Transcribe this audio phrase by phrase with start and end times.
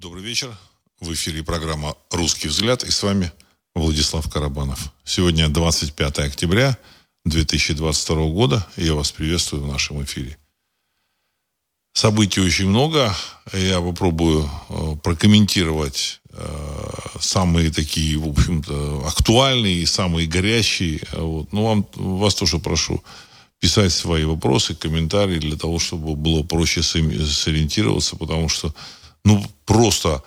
[0.00, 0.56] Добрый вечер.
[1.00, 3.32] В эфире программа «Русский взгляд» и с вами
[3.74, 4.92] Владислав Карабанов.
[5.04, 6.78] Сегодня 25 октября
[7.24, 10.38] 2022 года, и я вас приветствую в нашем эфире.
[11.94, 13.12] Событий очень много.
[13.52, 21.00] Я попробую э, прокомментировать э, самые такие, в общем-то, актуальные и самые горячие.
[21.10, 21.52] Вот.
[21.52, 23.02] Но вам, вас тоже прошу
[23.58, 28.72] писать свои вопросы, комментарии для того, чтобы было проще сориентироваться, потому что,
[29.28, 30.22] ну, просто,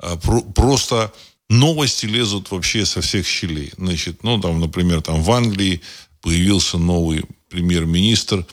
[0.00, 0.16] э,
[0.54, 1.12] просто
[1.50, 3.72] новости лезут вообще со всех щелей.
[3.76, 5.80] Значит, ну, там, например, там в Англии
[6.20, 8.46] появился новый премьер-министр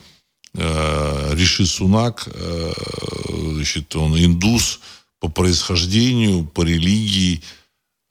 [0.54, 2.72] э, Риши Сунак, э,
[3.54, 4.80] значит, он индус
[5.20, 7.40] по происхождению, по религии.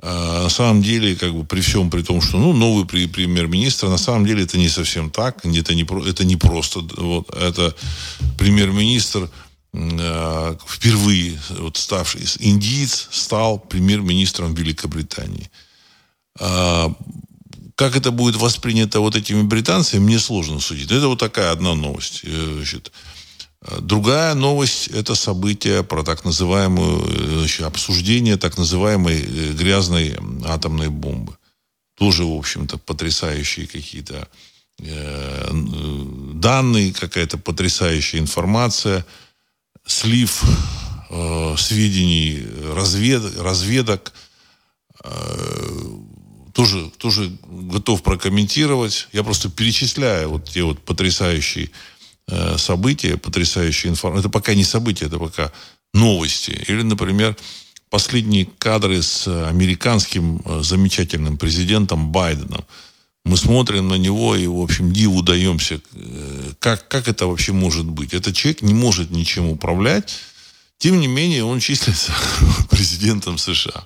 [0.01, 3.97] Э, на самом деле, как бы при всем при том, что ну, новый премьер-министр, на
[3.97, 6.79] самом деле это не совсем так, это не, это не просто.
[6.97, 7.75] Вот, это
[8.37, 9.29] премьер-министр
[9.73, 15.49] впервые вот ставший индиец стал премьер-министром Великобритании.
[16.39, 16.93] А,
[17.75, 20.91] как это будет воспринято вот этими британцами, мне сложно судить.
[20.91, 22.21] Это вот такая одна новость.
[22.23, 22.91] Э, значит,
[23.79, 31.35] другая новость– это событие про так называемую, значит, обсуждение так называемой э, грязной атомной бомбы.
[31.97, 34.27] Тоже, в общем-то, потрясающие какие-то
[36.33, 39.05] данные, какая-то потрясающая информация–
[39.85, 40.43] слив
[41.09, 44.13] э, сведений развед, разведок
[45.03, 45.09] э,
[46.53, 49.07] тоже, тоже готов прокомментировать.
[49.11, 51.69] Я просто перечисляю вот те вот потрясающие
[52.27, 54.21] э, события, потрясающие информации.
[54.21, 55.51] Это пока не события, это пока
[55.93, 56.51] новости.
[56.67, 57.35] Или, например,
[57.89, 62.65] последние кадры с американским э, замечательным президентом Байденом–
[63.25, 65.79] мы смотрим на него и, в общем, диву даемся.
[65.93, 68.13] Э, как, как это вообще может быть?
[68.13, 70.13] Этот человек не может ничем управлять.
[70.77, 72.13] Тем не менее, он числится
[72.69, 73.85] президентом США.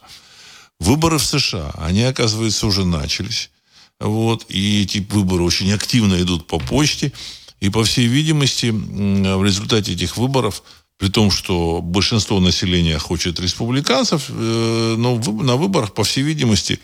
[0.79, 3.51] Выборы в США, они, оказывается, уже начались.
[3.99, 7.11] Вот, и эти выборы очень активно идут по почте.
[7.59, 10.63] И, по всей видимости, в результате этих выборов,
[10.97, 16.79] при том, что большинство населения хочет республиканцев, э, но на выборах, по всей видимости,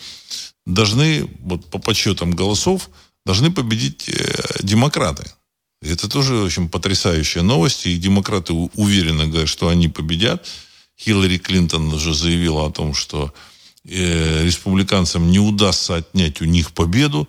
[0.66, 2.90] должны, вот по подсчетам голосов,
[3.26, 5.32] должны победить э, демократы.
[5.82, 7.86] Это тоже очень потрясающая новость.
[7.86, 10.48] И демократы уверенно говорят, что они победят.
[11.00, 13.34] Хиллари Клинтон уже заявила о том, что
[13.86, 17.28] э, республиканцам не удастся отнять у них победу.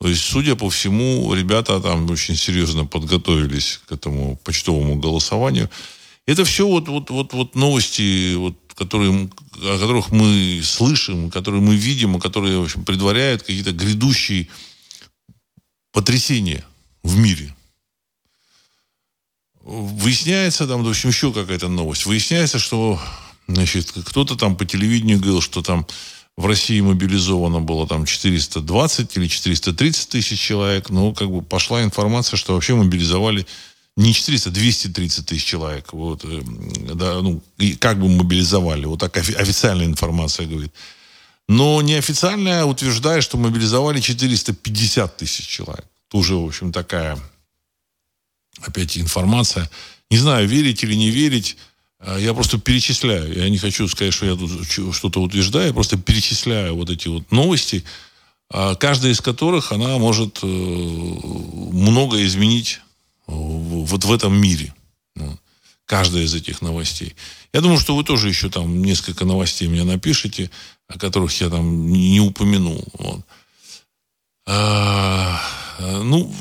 [0.00, 5.68] То есть, судя по всему, ребята там очень серьезно подготовились к этому почтовому голосованию.
[6.24, 11.74] Это все вот, вот, вот, вот новости, вот которые, о которых мы слышим, которые мы
[11.74, 14.46] видим, которые, в общем, предваряют какие-то грядущие
[15.92, 16.64] потрясения
[17.02, 17.54] в мире.
[19.62, 22.06] Выясняется там, в общем, еще какая-то новость.
[22.06, 23.00] Выясняется, что
[23.48, 25.84] значит, кто-то там по телевидению говорил, что там
[26.36, 30.88] в России мобилизовано было там 420 или 430 тысяч человек.
[30.88, 33.44] Но как бы пошла информация, что вообще мобилизовали
[33.98, 35.92] не 400, 230 тысяч человек.
[35.92, 36.40] Вот, э,
[36.94, 38.84] да, ну, и как бы мобилизовали.
[38.86, 40.72] Вот так официальная информация говорит.
[41.48, 45.84] Но неофициальная утверждает, что мобилизовали 450 тысяч человек.
[46.08, 47.18] Тоже, в общем, такая
[48.60, 49.68] опять информация.
[50.10, 51.56] Не знаю, верить или не верить.
[51.98, 53.36] А я просто перечисляю.
[53.36, 54.50] Я не хочу сказать, что я тут
[54.94, 55.66] что-то утверждаю.
[55.66, 57.82] Я просто перечисляю вот эти вот новости,
[58.48, 62.80] а каждая из которых она может э, много изменить
[63.28, 64.74] вот в этом мире.
[65.86, 67.14] Каждая из этих новостей.
[67.52, 70.50] Я думаю, что вы тоже еще там несколько новостей мне напишите,
[70.86, 72.84] о которых я там не упомянул.
[72.92, 73.20] Вот.
[74.46, 75.40] А,
[76.02, 76.34] ну,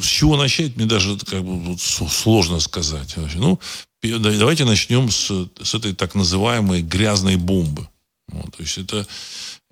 [0.00, 3.14] с чего начать, мне даже как бы сложно сказать.
[3.34, 3.60] Ну,
[4.02, 7.88] давайте начнем с, с этой так называемой грязной бомбы.
[8.28, 9.06] Вот, то есть это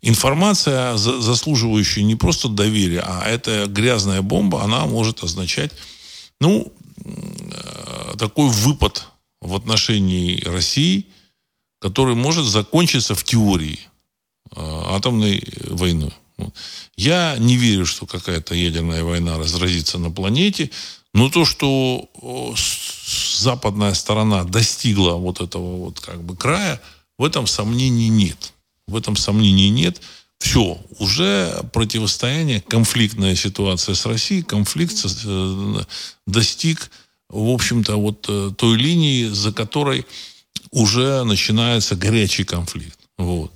[0.03, 5.73] информация, заслуживающая не просто доверия, а эта грязная бомба, она может означать
[6.41, 6.73] ну,
[7.05, 9.07] э, такой выпад
[9.41, 11.07] в отношении России,
[11.79, 13.81] который может закончиться в теории
[14.51, 16.13] э, атомной войной.
[16.97, 20.71] Я не верю, что какая-то ядерная война разразится на планете,
[21.13, 22.09] но то, что
[23.41, 26.81] западная сторона достигла вот этого вот как бы края,
[27.19, 28.55] в этом сомнений нет.
[28.87, 30.01] В этом сомнений нет
[30.41, 35.81] все, уже противостояние, конфликтная ситуация с Россией, конфликт э,
[36.27, 36.91] достиг,
[37.29, 40.07] в общем-то, вот э, той линии, за которой
[40.71, 42.99] уже начинается горячий конфликт.
[43.19, 43.53] Вот.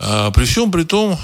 [0.00, 1.18] А при всем при том,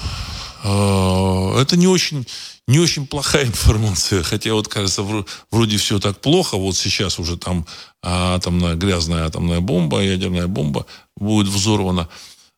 [0.62, 2.26] э, это не очень,
[2.68, 5.02] не очень плохая информация, хотя вот кажется,
[5.50, 7.66] вроде все так плохо, вот сейчас уже там
[8.02, 10.84] атомная, грязная атомная бомба, ядерная бомба
[11.16, 12.10] будет взорвана.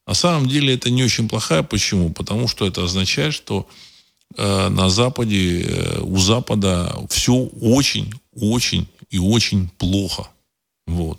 [0.09, 1.63] На самом деле это не очень плохая.
[1.63, 2.09] Почему?
[2.09, 3.69] Потому что это означает, что
[4.39, 10.29] э, на Западе, э, у Запада все очень, очень и очень плохо.
[10.87, 11.19] Вот.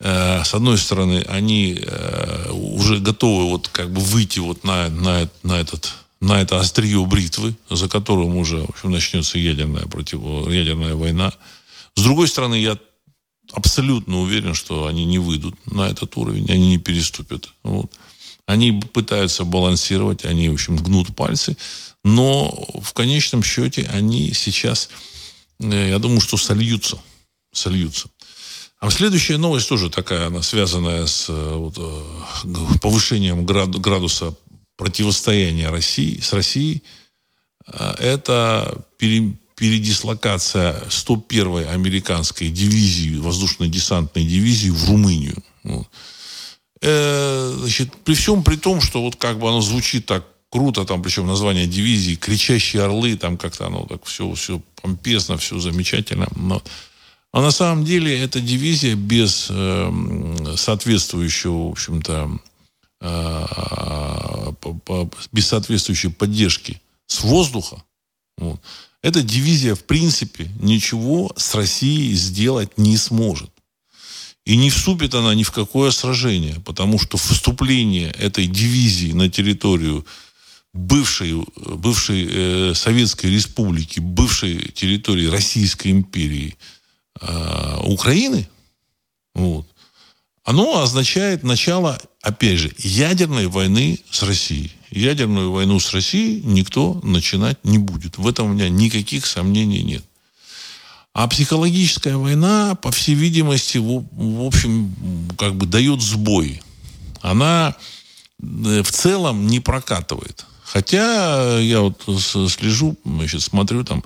[0.00, 5.30] Э, с одной стороны, они э, уже готовы вот как бы выйти вот на, на,
[5.44, 10.20] на этот на это острие бритвы, за которым уже в общем, начнется ядерная, против,
[10.50, 11.32] ядерная война.
[11.94, 12.76] С другой стороны, я
[13.54, 17.52] абсолютно уверен, что они не выйдут на этот уровень, они не переступят.
[17.62, 17.92] Вот.
[18.46, 21.56] Они пытаются балансировать, они, в общем, гнут пальцы,
[22.02, 22.50] но
[22.82, 24.90] в конечном счете они сейчас,
[25.60, 26.98] э, я думаю, что сольются.
[27.52, 28.08] Сольются.
[28.80, 34.34] А следующая новость тоже такая, она связанная с э, вот, э, повышением градуса
[34.76, 36.82] противостояния России, с Россией.
[37.66, 38.84] Это
[39.56, 45.42] передислокация 101-й американской дивизии, воздушно-десантной дивизии в Румынию.
[46.80, 51.02] Э, значит, при всем при том, что вот как бы оно звучит так круто, там
[51.02, 56.28] причем название дивизии «Кричащие орлы», там как-то оно так все, все помпезно, все замечательно.
[56.36, 56.62] Но,
[57.32, 62.38] а на самом деле эта дивизия без э, соответствующего, в общем-то,
[63.00, 63.46] э,
[65.32, 67.82] без соответствующей поддержки с воздуха,
[68.38, 68.60] вот,
[69.04, 73.50] эта дивизия, в принципе, ничего с Россией сделать не сможет.
[74.46, 80.06] И не вступит она ни в какое сражение, потому что вступление этой дивизии на территорию
[80.72, 86.56] бывшей, бывшей э, Советской Республики, бывшей территории Российской империи
[87.20, 88.48] э, Украины,
[89.34, 89.66] вот,
[90.44, 97.58] оно означает начало, опять же, ядерной войны с Россией ядерную войну с Россией никто начинать
[97.64, 98.16] не будет.
[98.16, 100.04] В этом у меня никаких сомнений нет.
[101.12, 104.04] А психологическая война, по всей видимости, в,
[104.44, 104.94] общем,
[105.38, 106.60] как бы дает сбой.
[107.20, 107.76] Она
[108.42, 110.44] э, в целом не прокатывает.
[110.64, 114.02] Хотя я вот слежу, значит, смотрю там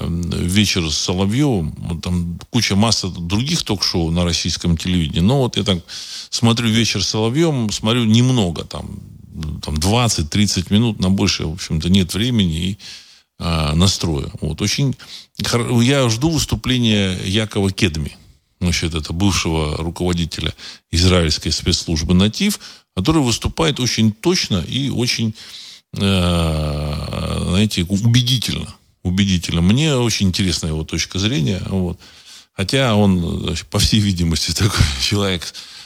[0.00, 5.20] вечер с Соловьевым, там куча масса других ток-шоу на российском телевидении.
[5.20, 5.78] Но вот я так
[6.30, 9.00] смотрю вечер с Соловьевым, смотрю немного там,
[9.62, 12.78] там 20-30 минут, на больше, в общем-то, нет времени и
[13.40, 14.30] а, настроя.
[14.40, 14.60] Вот.
[14.62, 14.96] Очень,
[15.82, 18.16] я жду выступления Якова Кедми,
[18.60, 20.54] значит, это бывшего руководителя
[20.90, 22.58] израильской спецслужбы «Натив»,
[22.96, 25.34] который выступает очень точно и очень,
[25.96, 28.74] э, знаете, убедительно.
[29.02, 29.60] Убедительно.
[29.60, 31.62] Мне очень интересна его точка зрения.
[31.66, 31.98] Вот.
[32.54, 35.42] Хотя он, по всей видимости, такой человек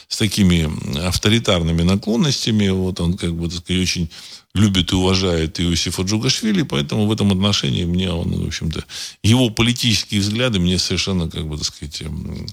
[0.07, 0.69] с такими
[1.05, 2.69] авторитарными наклонностями.
[2.69, 4.09] Вот он, как бы, так сказать, очень
[4.53, 8.85] любит и уважает Иосифа Джугашвили, поэтому в этом отношении мне он, в общем-то,
[9.23, 12.45] его политические взгляды мне совершенно, как бы, так сказать, эм,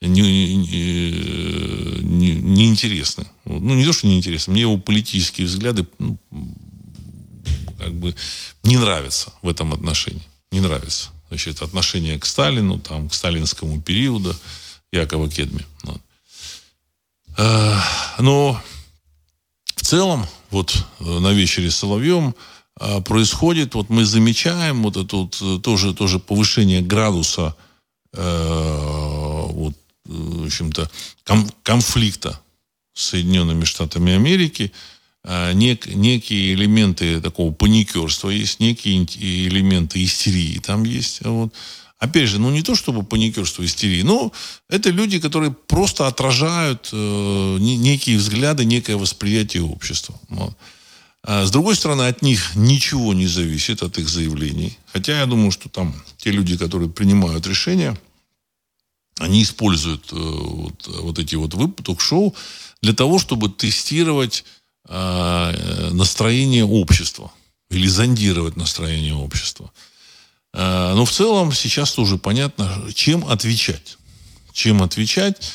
[0.00, 3.26] не, не, не, интересны.
[3.44, 6.18] Ну, не то, что не интересны, мне его политические взгляды ну,
[7.82, 8.14] как бы
[8.62, 10.22] не нравятся в этом отношении.
[10.50, 11.10] Не нравится.
[11.28, 14.36] Значит, отношение к Сталину, там, к сталинскому периоду
[14.92, 15.66] Якова Кедми.
[15.82, 16.00] Вот.
[17.38, 17.78] Э,
[18.18, 18.60] но
[19.74, 22.34] в целом, вот э, на вечере с Соловьем
[22.78, 27.56] э, происходит, вот мы замечаем вот это вот тоже, тоже повышение градуса
[28.14, 29.74] вот,
[30.04, 30.90] в общем-то,
[31.62, 32.38] конфликта
[32.92, 34.70] с Соединенными Штатами Америки,
[35.24, 39.04] нек, некие элементы такого паникерства есть, некие
[39.48, 41.24] элементы истерии там есть.
[41.24, 41.52] Вот.
[42.02, 44.32] Опять же, ну не то чтобы паникерство, истерии, но
[44.68, 50.18] это люди, которые просто отражают э, некие взгляды, некое восприятие общества.
[50.28, 50.56] Вот.
[51.22, 54.76] А с другой стороны, от них ничего не зависит, от их заявлений.
[54.92, 57.96] Хотя я думаю, что там те люди, которые принимают решения,
[59.18, 62.34] они используют э, вот, вот эти вот ток-шоу
[62.82, 64.44] для того, чтобы тестировать
[64.88, 67.30] настроение общества
[67.72, 69.72] или зондировать настроение общества.
[70.52, 73.98] Э, но в целом сейчас тоже понятно, чем отвечать.
[74.52, 75.52] Чем отвечать.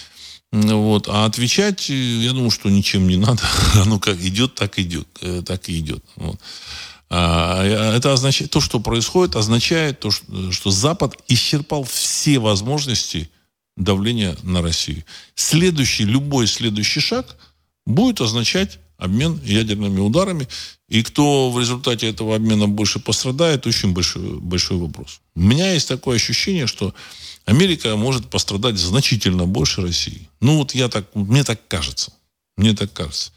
[0.51, 1.07] Вот.
[1.07, 3.43] А отвечать, э, я думаю, что ничем не надо.
[3.75, 5.07] Оно как идет, так идет.
[5.21, 6.03] Э, так и идет.
[6.15, 6.39] Вот.
[7.09, 13.29] А, это означает, то, что происходит, означает то, что, что Запад исчерпал все возможности
[13.77, 15.05] давления на Россию.
[15.33, 17.37] Следующий, любой следующий шаг
[17.85, 20.47] будет означать обмен ядерными ударами.
[20.89, 25.21] И кто в результате этого обмена больше пострадает, очень большой, большой вопрос.
[25.35, 26.93] У меня есть такое ощущение, что
[27.45, 30.27] Америка может пострадать значительно больше России.
[30.41, 32.11] Ну, вот я так, мне так кажется.
[32.57, 33.31] Мне так кажется.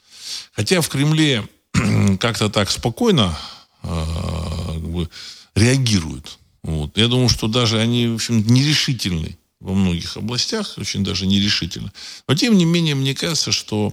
[0.53, 1.49] Хотя в Кремле
[2.21, 3.37] как-то так спокойно
[3.83, 5.09] э, как бы,
[5.55, 6.39] реагируют.
[6.63, 6.97] Вот.
[6.97, 9.37] Я думаю, что даже они, в общем, нерешительны.
[9.61, 11.93] во многих областях, очень даже нерешительно.
[12.27, 13.93] Но, тем не менее, мне кажется, что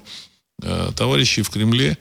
[0.61, 1.97] товарищи в Кремле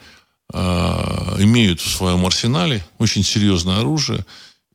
[0.52, 4.24] э, имеют в своем арсенале очень серьезное оружие,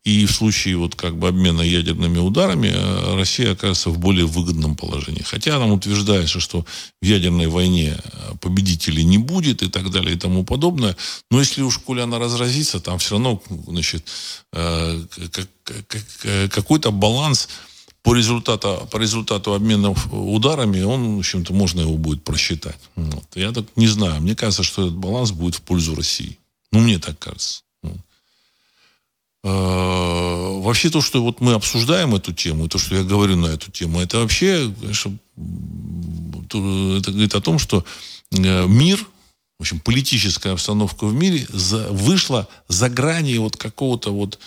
[0.04, 4.76] и в случае вот как бы обмена ядерными ударами э, Россия окажется в более выгодном
[4.76, 5.22] положении.
[5.22, 6.66] Хотя нам утверждается, что
[7.02, 10.98] в ядерной войне э, победителей не будет и так далее и тому подобное.
[11.30, 14.04] Но если уж, коли она разразится, там все равно значит,
[14.54, 15.04] э,
[16.52, 17.48] какой-то баланс
[18.04, 22.80] по результату, по результату обмена ударами, он, в общем-то, можно его будет просчитать.
[22.96, 23.26] Вот.
[23.36, 24.22] Я так не знаю.
[24.22, 26.38] Мне кажется, что этот баланс будет в пользу России.
[26.72, 27.62] Ну, мне так кажется.
[29.44, 33.72] Э, вообще то, что вот мы обсуждаем эту тему, то, что я говорю на эту
[33.72, 35.18] тему, это вообще, конечно,
[36.46, 37.84] это говорит о том, что
[38.32, 39.00] э, мир,
[39.58, 44.40] в общем, политическая обстановка в мире за, вышла за грани вот какого-то вот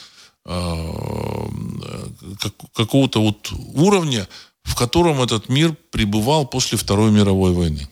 [2.45, 4.29] э, какого-то вот уровня,
[4.63, 7.89] в котором этот мир пребывал после Второй мировой войны.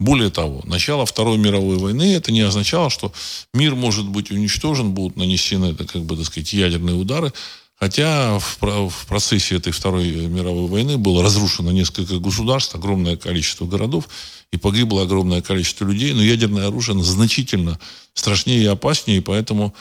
[0.00, 3.12] Более того, начало Второй мировой войны это не означало, что
[3.52, 7.32] мир может быть уничтожен, будут нанесены, это, как бы, так сказать, ядерные удары.
[7.76, 14.08] Хотя в, в процессе этой Второй мировой войны было разрушено несколько государств, огромное количество городов,
[14.52, 16.12] и погибло огромное количество людей.
[16.12, 17.78] Но ядерное оружие значительно
[18.14, 19.74] страшнее и опаснее, и поэтому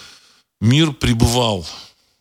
[0.59, 1.67] мир пребывал,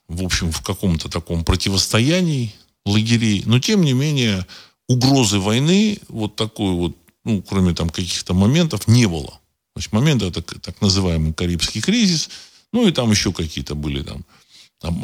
[0.08, 2.54] в общем, в каком-то таком противостоянии
[2.84, 3.42] лагерей.
[3.46, 4.46] Но, тем не менее,
[4.88, 9.30] угрозы войны, вот такой вот ну, кроме там каких-то моментов, не было.
[9.74, 12.28] То есть момент это так называемый Карибский кризис,
[12.72, 14.24] ну и там еще какие-то были там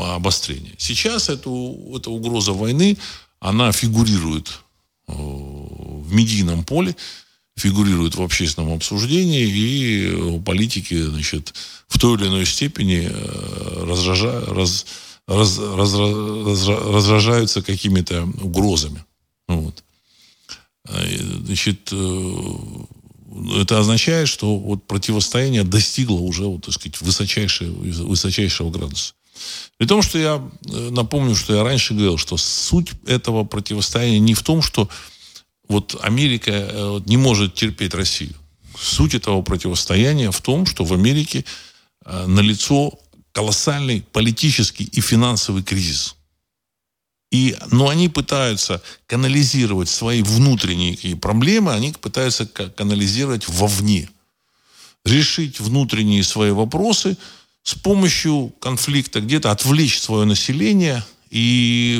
[0.00, 0.74] обострения.
[0.78, 2.98] Сейчас эту, эта угроза войны,
[3.38, 4.60] она фигурирует
[5.06, 6.96] э, в медийном поле,
[7.58, 11.54] фигурирует в общественном обсуждении, и политики, значит,
[11.88, 14.86] в той или иной степени э, разража, раз,
[15.26, 19.04] раз, раз, раз, разражаются какими-то угрозами.
[19.48, 19.82] Вот.
[20.88, 21.04] А,
[21.44, 22.32] значит, э,
[23.60, 27.72] это означает, что вот противостояние достигло уже, вот, так сказать, высочайшего,
[28.04, 29.14] высочайшего градуса.
[29.76, 34.34] При том, что я э, напомню, что я раньше говорил, что суть этого противостояния не
[34.34, 34.88] в том, что
[35.68, 38.34] вот Америка э, не может терпеть Россию.
[38.78, 41.44] Суть этого противостояния в том, что в Америке
[42.06, 42.92] налицо
[43.32, 46.14] колоссальный политический и финансовый кризис–
[47.30, 54.08] и, но они пытаются канализировать свои внутренние проблемы, они пытаются канализировать вовне.
[55.04, 57.16] Решить внутренние свои вопросы
[57.62, 61.98] с помощью конфликта, где-то отвлечь свое население и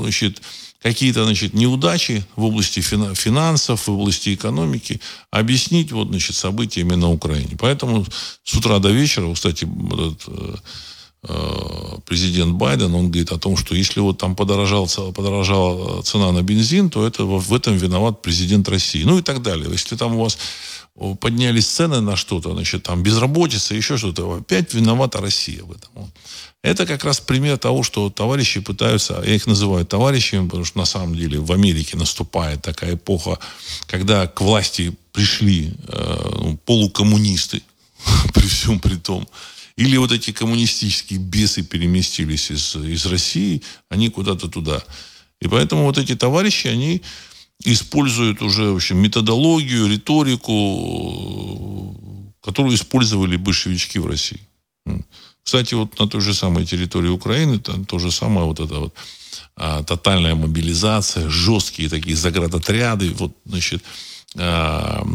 [0.00, 0.42] значит,
[0.86, 5.00] какие-то значит, неудачи в области финансов, в области экономики
[5.30, 7.56] объяснить вот, значит, событиями на Украине.
[7.58, 8.06] Поэтому
[8.44, 10.54] с утра до вечера, кстати, этот, э,
[11.28, 16.42] Э, президент Байден, он говорит о том, что если вот там подорожал, подорожала цена на
[16.42, 19.02] бензин, то это, в этом виноват президент России.
[19.02, 19.68] Ну и так далее.
[19.70, 20.38] Если там у вас
[21.20, 26.10] поднялись цены на что-то, значит, там безработица, еще что-то, опять виновата Россия в этом.
[26.62, 30.84] Это как раз пример того, что товарищи пытаются, я их называю товарищами, потому что на
[30.84, 33.38] самом деле в Америке наступает такая эпоха,
[33.86, 37.62] когда к власти пришли э, ну, полукоммунисты,
[38.34, 39.28] при всем при том,
[39.76, 44.82] или вот эти коммунистические бесы переместились из, из России, они куда-то туда.
[45.40, 47.02] И поэтому вот эти товарищи, они
[47.64, 50.54] используют уже в общем, методологию, риторику,
[52.40, 54.40] которую использовали большевички в России.
[55.42, 58.94] Кстати, вот на той же самой территории Украины, там то же самое вот это вот
[59.56, 63.82] а, тотальная мобилизация, жесткие такие заградотряды, вот, значит,
[64.36, 65.06] а,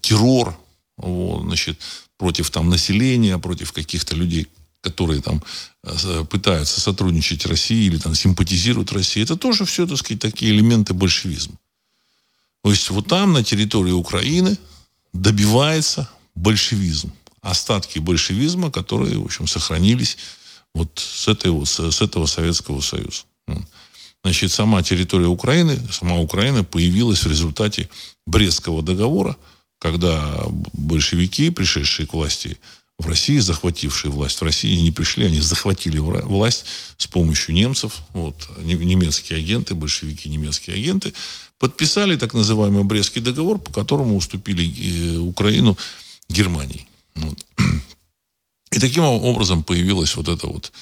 [0.00, 0.56] террор,
[0.96, 1.80] вот, значит,
[2.18, 4.46] против там населения, против каких-то людей,
[4.82, 5.42] которые там
[5.84, 10.94] э, пытаются сотрудничать России или там симпатизируют России, это тоже все, так сказать, такие элементы
[10.94, 11.56] большевизма.
[12.62, 14.56] То есть вот там, на территории Украины,
[15.12, 17.12] добивается большевизм.
[17.40, 20.18] Остатки большевизма, которые, в общем, сохранились
[20.74, 23.22] вот с, этой, вот, с этого Советского Союза.
[24.22, 27.88] Значит, сама территория Украины, сама Украина появилась в результате
[28.26, 29.36] Брестского договора–
[29.80, 32.58] когда большевики, пришедшие к власти
[32.98, 36.66] в России, захватившие власть в России, не пришли, они захватили власть
[36.98, 41.14] с помощью немцев, вот, немецкие агенты, большевики, немецкие агенты,
[41.60, 45.76] подписали так называемый Брестский договор, по которому уступили э, Украину
[46.28, 46.88] Германии.
[47.14, 47.46] Вот.
[48.72, 50.72] И таким образом появилась вот эта вот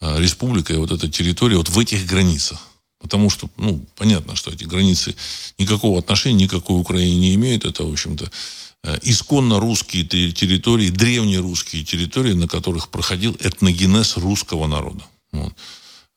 [0.00, 2.58] а, республика и вот эта территория вот в этих границах.
[2.98, 5.14] Потому что, ну, понятно, что эти границы
[5.58, 7.66] никакого отношения никакой Украине не имеют.
[7.66, 8.30] Это, в общем-то,
[8.84, 15.04] э, исконно русские территории, древние русские территории, на которых проходил этногенез русского народа.
[15.32, 15.52] Вот.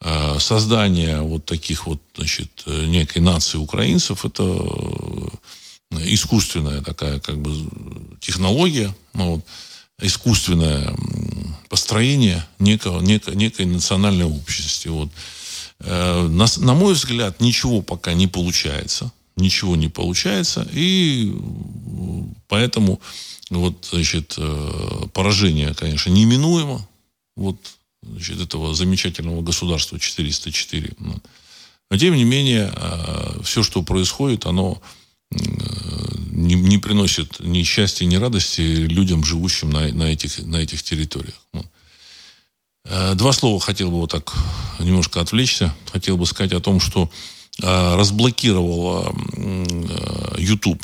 [0.02, 4.44] Э, создание вот таких вот, значит, некой нации украинцев, это
[5.92, 7.52] искусственная такая как бы
[8.20, 9.46] технология, ну, вот,
[10.02, 10.96] искусственное
[11.70, 14.90] построение некого, некой, некой национальной общности.
[14.90, 15.10] Вот.
[15.80, 19.12] На, на мой взгляд, ничего пока не получается.
[19.36, 20.68] Ничего не получается.
[20.72, 21.34] И
[22.48, 23.00] поэтому
[23.50, 26.86] вот, значит, э, поражение, конечно, неминуемо.
[27.36, 27.58] Вот,
[28.10, 30.94] значит, этого замечательного государства 404.
[31.00, 31.16] Ну.
[31.90, 34.82] Но, тем не менее, э, все, что происходит, оно
[35.30, 41.36] не, не приносит ни счастья, ни радости людям, живущим на, на, этих, на этих территориях.
[41.54, 41.66] Ну.
[42.86, 44.34] Э, два слова хотел бы вот так
[44.80, 45.74] немножко отвлечься.
[45.92, 47.10] Хотел бы сказать о том, что
[47.60, 49.16] разблокировала
[50.38, 50.84] YouTube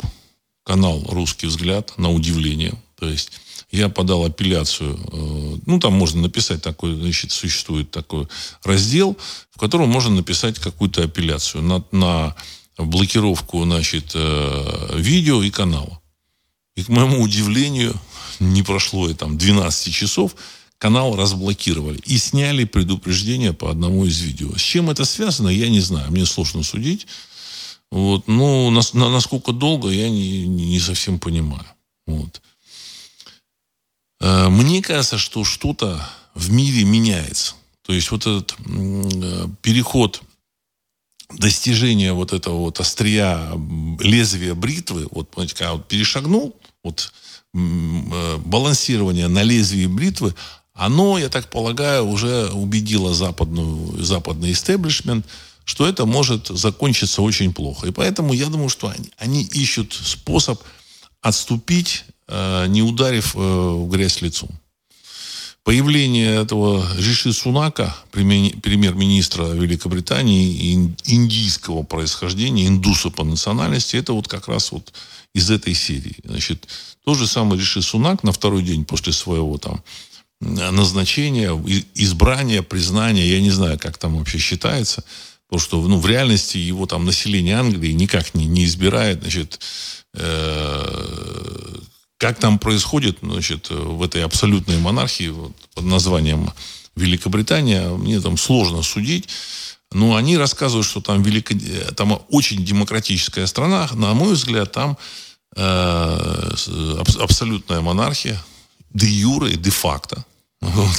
[0.64, 2.74] канал «Русский взгляд» на удивление.
[2.96, 3.30] То есть
[3.70, 4.98] я подал апелляцию.
[5.12, 8.28] Э, ну, там можно написать такой, значит, существует такой
[8.62, 9.16] раздел,
[9.50, 12.34] в котором можно написать какую-то апелляцию на, на
[12.78, 16.00] блокировку, значит, э, видео и канала.
[16.76, 17.94] И, к моему удивлению,
[18.40, 20.34] не прошло и там 12 часов,
[20.78, 24.56] канал разблокировали и сняли предупреждение по одному из видео.
[24.56, 26.10] С чем это связано, я не знаю.
[26.10, 27.06] Мне сложно судить.
[27.90, 28.26] Вот.
[28.26, 31.66] Ну, на, на, насколько долго, я не, не совсем понимаю.
[32.06, 32.42] Вот.
[34.20, 36.00] Э, мне кажется, что что-то
[36.34, 37.54] в мире меняется.
[37.82, 40.22] То есть вот этот э, переход
[41.30, 43.50] достижения вот этого вот острия
[44.00, 47.12] лезвия бритвы, вот, понимаете, когда вот перешагнул, вот
[47.54, 50.34] э, балансирование на лезвии бритвы,
[50.72, 55.26] оно, я так полагаю, уже убедило западную, западный истеблишмент–
[55.64, 57.88] что это может закончиться очень плохо.
[57.88, 60.62] И поэтому я думаю, что они, они ищут способ
[61.22, 62.04] отступить,
[62.68, 64.50] не ударив э, в грязь лицом.
[65.62, 74.72] Появление этого Риши Сунака, премьер-министра Великобритании, индийского происхождения, индуса по национальности, это вот как раз
[74.72, 74.92] вот
[75.34, 76.16] из этой серии.
[76.22, 76.68] Значит,
[77.04, 79.82] тот же самый Риши Сунак на второй день после своего там
[80.40, 81.50] назначения,
[81.94, 85.02] избрания, признания, я не знаю, как там вообще считается,
[85.48, 89.20] Потому что ну, в реальности его там население Англии никак не, не избирает.
[89.20, 89.60] Значит,
[90.14, 91.74] э,
[92.24, 96.50] как там происходит значит, в этой абсолютной монархии вот, под названием
[96.96, 99.28] Великобритания, мне там сложно судить.
[99.92, 101.54] Но они рассказывают, что там, велико...
[101.94, 103.90] там очень демократическая страна.
[103.92, 104.96] На мой взгляд, там
[105.54, 106.50] э,
[107.20, 108.42] абсолютная монархия,
[108.94, 110.24] де юре и де факто.
[110.62, 110.96] Вот,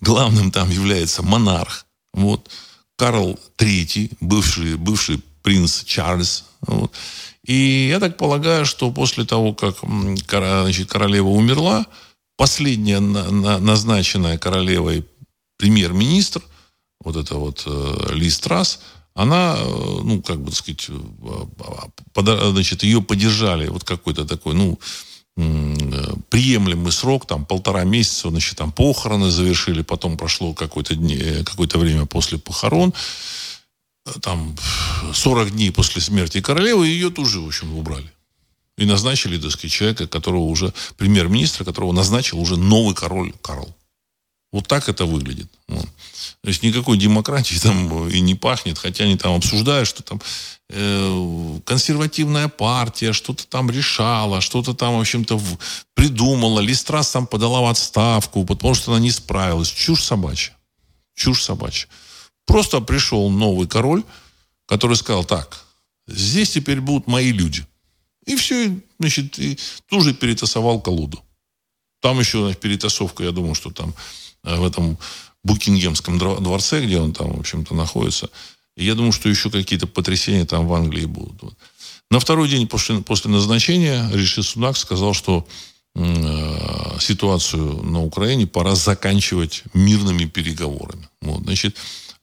[0.00, 1.86] главным там является монарх.
[2.12, 2.50] Вот.
[2.96, 6.44] Карл III, бывший, бывший принц Чарльз.
[6.60, 6.92] Вот.
[7.46, 11.86] И я так полагаю, что после того, как значит, королева умерла,
[12.36, 15.06] последняя на, на, назначенная королевой
[15.56, 16.42] премьер-министр,
[17.02, 18.80] вот это вот э, Ли Страс,
[19.14, 21.46] она, э, ну, как бы, так сказать, э,
[22.12, 24.78] под, значит, ее поддержали вот какой-то такой, ну,
[26.28, 30.94] приемлемый срок, там полтора месяца, значит, там похороны завершили, потом прошло какое-то,
[31.44, 32.92] какое-то время после похорон,
[34.20, 34.56] там
[35.12, 38.12] 40 дней после смерти королевы, ее тоже, в общем, убрали.
[38.76, 43.74] И назначили, так сказать, человека, которого уже, премьер-министра, которого назначил уже новый король Карл.
[44.50, 45.50] Вот так это выглядит.
[45.68, 45.84] Вот.
[46.40, 50.22] То есть никакой демократии там и не пахнет, хотя они там обсуждают, что там
[50.70, 55.38] э, консервативная партия что-то там решала, что-то там, в общем-то,
[55.94, 56.60] придумала.
[56.60, 59.68] Листрас там подала в отставку, потому что она не справилась.
[59.68, 60.56] Чушь собачья.
[61.14, 61.88] Чушь собачья.
[62.48, 64.02] Просто пришел новый король,
[64.66, 65.64] который сказал, так,
[66.06, 67.64] здесь теперь будут мои люди.
[68.24, 71.22] И все, значит, и тут же перетасовал колоду.
[72.00, 73.94] Там еще значит, перетасовка, я думаю, что там
[74.44, 74.98] э, в этом
[75.44, 78.30] Букингемском дворце, где он там, в общем-то, находится.
[78.76, 81.42] И я думаю, что еще какие-то потрясения там в Англии будут.
[81.42, 81.54] Вот.
[82.10, 85.46] На второй день после, после назначения Риши Сунак сказал, что
[85.94, 91.08] э, ситуацию на Украине пора заканчивать мирными переговорами.
[91.20, 91.76] Вот, значит,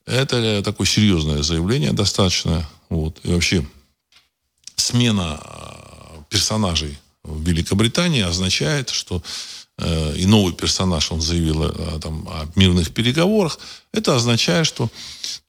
[0.06, 2.68] это такое серьезное заявление достаточно.
[2.90, 3.20] Вот.
[3.24, 3.66] И вообще
[4.76, 9.22] смена э, персонажей в Великобритании означает, что
[9.78, 13.60] Э, и новый персонаж, он заявил о, там, о мирных переговорах,
[13.92, 14.90] это означает, что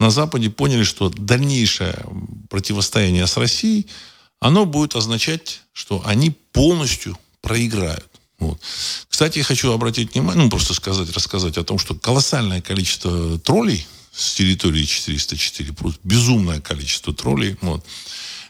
[0.00, 2.04] на Западе поняли, что дальнейшее
[2.50, 3.86] противостояние с Россией,
[4.40, 8.06] оно будет означать, что они полностью проиграют.
[8.40, 8.60] Вот.
[9.08, 13.86] Кстати, я хочу обратить внимание, ну, просто сказать, рассказать о том, что колоссальное количество троллей
[14.16, 17.84] с территории 404, просто безумное количество троллей, вот,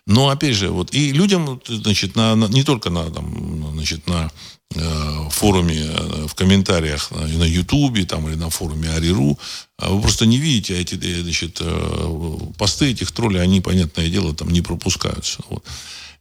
[0.06, 4.30] Но, опять же, вот, и людям, значит, на, на, не только на, там, значит, на
[4.74, 9.36] э, форуме, э, в комментариях на, на Ютубе там, или на форуме Ариру,
[9.78, 14.32] а вы просто не видите эти, э, значит, э, посты этих троллей, они, понятное дело,
[14.34, 15.40] там не пропускаются.
[15.48, 15.64] Вот.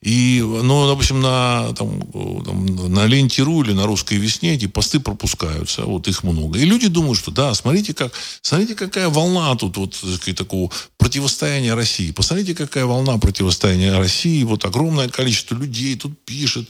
[0.02, 2.02] И, ну, допустим, на, там,
[2.44, 6.60] там, на ленте.ру или на русской весне эти посты пропускаются, вот их много.
[6.60, 9.96] И люди думают, что да, смотрите, как, смотрите, какая волна тут вот
[10.36, 12.12] такого противостояния России.
[12.12, 14.44] Посмотрите, какая волна противостояния России.
[14.44, 16.68] Вот огромное количество людей тут пишет.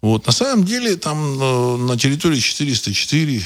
[0.00, 0.26] Вот.
[0.26, 3.44] На самом деле там э, на территории 404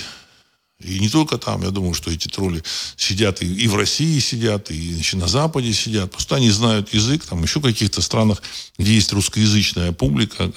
[0.85, 2.63] и не только там, я думаю, что эти тролли
[2.97, 6.11] сидят и, и в России сидят, и значит, на Западе сидят.
[6.11, 8.43] Просто они знают язык, там еще в каких-то странах,
[8.79, 10.53] где есть русскоязычная публика,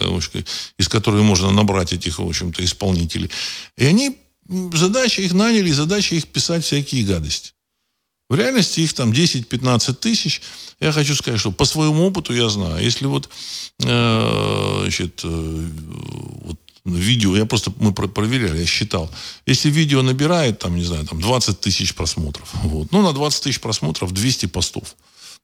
[0.78, 3.30] из которой можно набрать этих, в общем-то, исполнителей.
[3.78, 4.18] И они,
[4.74, 7.54] задача их наняли, задача их писать всякие гадости.
[8.30, 10.42] В реальности их там 10-15 тысяч.
[10.80, 13.30] Я хочу сказать, что по своему опыту я знаю, если вот,
[13.84, 15.70] э, значит, э,
[16.44, 16.60] вот
[16.95, 19.12] видео, я просто, мы проверяли, я считал.
[19.45, 23.60] Если видео набирает, там, не знаю, там 20 тысяч просмотров, вот, ну, на 20 тысяч
[23.60, 24.95] просмотров 200 постов.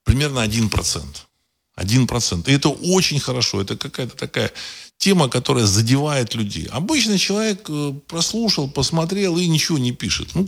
[0.03, 1.05] Примерно 1%.
[1.77, 2.49] 1%.
[2.49, 3.61] И это очень хорошо.
[3.61, 4.51] Это какая-то такая
[4.97, 6.67] тема, которая задевает людей.
[6.71, 10.29] Обычно человек э, прослушал, посмотрел и ничего не пишет.
[10.35, 10.47] Ну,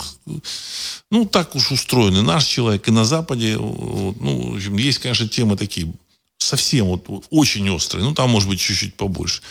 [1.12, 3.58] ну так уж устроены наш человек и на Западе.
[3.58, 5.92] Ну, в общем, есть, конечно, темы такие
[6.38, 8.06] совсем вот очень острые.
[8.06, 9.42] Ну, там, может быть, чуть-чуть побольше.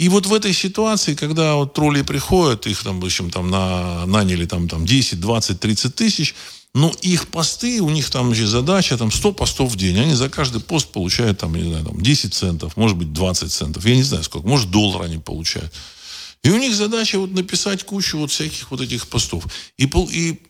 [0.00, 4.06] И вот в этой ситуации, когда вот тролли приходят, их там, в общем, там на,
[4.06, 6.34] наняли там, там 10, 20, 30 тысяч,
[6.72, 10.00] но их посты, у них там значит, задача там 100 постов в день.
[10.00, 13.84] Они за каждый пост получают там, не знаю, там 10 центов, может быть 20 центов.
[13.84, 15.70] Я не знаю сколько, может доллар они получают.
[16.42, 19.44] И у них задача вот написать кучу вот всяких вот этих постов.
[19.76, 20.40] И, и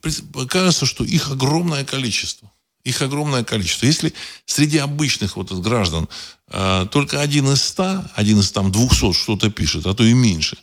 [0.46, 2.48] кажется, что их огромное количество.
[2.84, 3.86] Их огромное количество.
[3.86, 4.14] Если
[4.46, 6.08] среди обычных вот граждан
[6.48, 10.56] э, только один из ста, один из там двухсот что-то пишет, а то и меньше,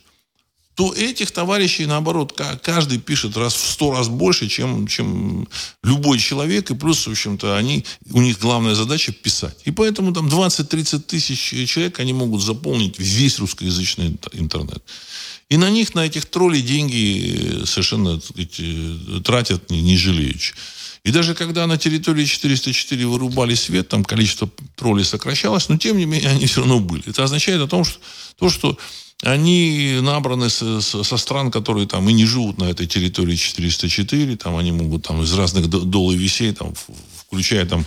[0.78, 5.48] то этих товарищей, наоборот, каждый пишет раз в сто раз больше, чем, чем
[5.82, 6.70] любой человек.
[6.70, 9.58] И плюс, в общем-то, они, у них главная задача писать.
[9.64, 14.80] И поэтому там 20-30 тысяч человек, они могут заполнить весь русскоязычный интернет.
[15.48, 20.54] И на них, на этих троллей деньги совершенно сказать, э, тратят не, не жалеючи.
[21.08, 26.04] И даже когда на территории 404 вырубали свет, там количество троллей сокращалось, но тем не
[26.04, 27.08] менее они все равно были.
[27.08, 27.98] Это означает о том, что
[28.38, 28.76] то, что
[29.22, 34.58] они набраны со, со стран, которые там и не живут на этой территории 404, там
[34.58, 36.74] они могут там из разных дол и весей, там,
[37.16, 37.86] включая там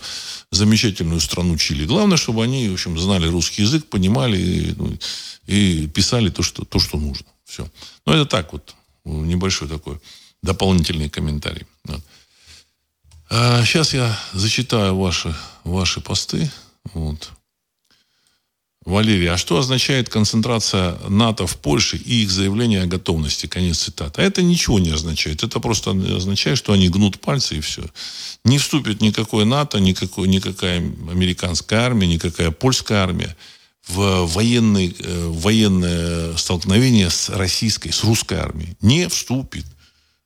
[0.49, 1.85] замечательную страну Чили.
[1.85, 4.97] Главное, чтобы они, в общем, знали русский язык, понимали и, ну,
[5.45, 7.27] и писали то что, то, что нужно.
[7.45, 7.69] Все.
[8.07, 8.73] Ну, это так вот,
[9.05, 9.99] небольшой такой
[10.41, 11.67] дополнительный комментарий.
[11.83, 12.01] Вот.
[13.33, 16.51] А сейчас я зачитаю ваши, ваши посты.
[16.93, 17.31] Вот.
[18.83, 23.47] Валерий, а что означает концентрация НАТО в Польше и их заявление о готовности?
[23.47, 24.21] Конец цитаты.
[24.21, 25.43] А это ничего не означает.
[25.43, 27.85] Это просто означает, что они гнут пальцы и все.
[28.43, 33.37] Не вступит никакой НАТО, никакой, никакая американская армия, никакая польская армия
[33.87, 38.75] в военный, э, военное столкновение с российской, с русской армией.
[38.81, 39.65] Не вступит.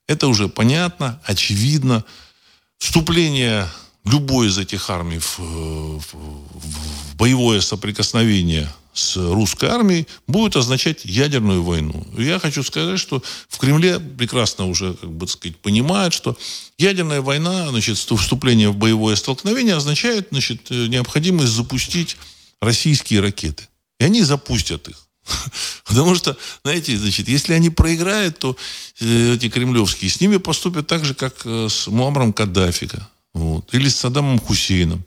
[0.08, 2.04] Это уже понятно, очевидно
[2.80, 3.68] вступление
[4.06, 11.62] любой из этих армий в, в, в боевое соприкосновение с русской армией будет означать ядерную
[11.64, 12.08] войну.
[12.18, 16.38] Я хочу сказать, что в Кремле прекрасно уже, как бы сказать, понимают, что
[16.78, 22.16] ядерная война, значит, вступление в боевое столкновение означает, значит, необходимость запустить
[22.62, 23.68] российские ракеты.
[24.00, 25.05] И они запустят их.
[25.86, 28.56] Потому что, знаете, значит, если они проиграют, то
[29.00, 32.90] э, эти кремлевские с ними поступят так же, как э, с Муамром Каддафи.
[33.34, 35.04] Вот, или с Саддамом Хусейном.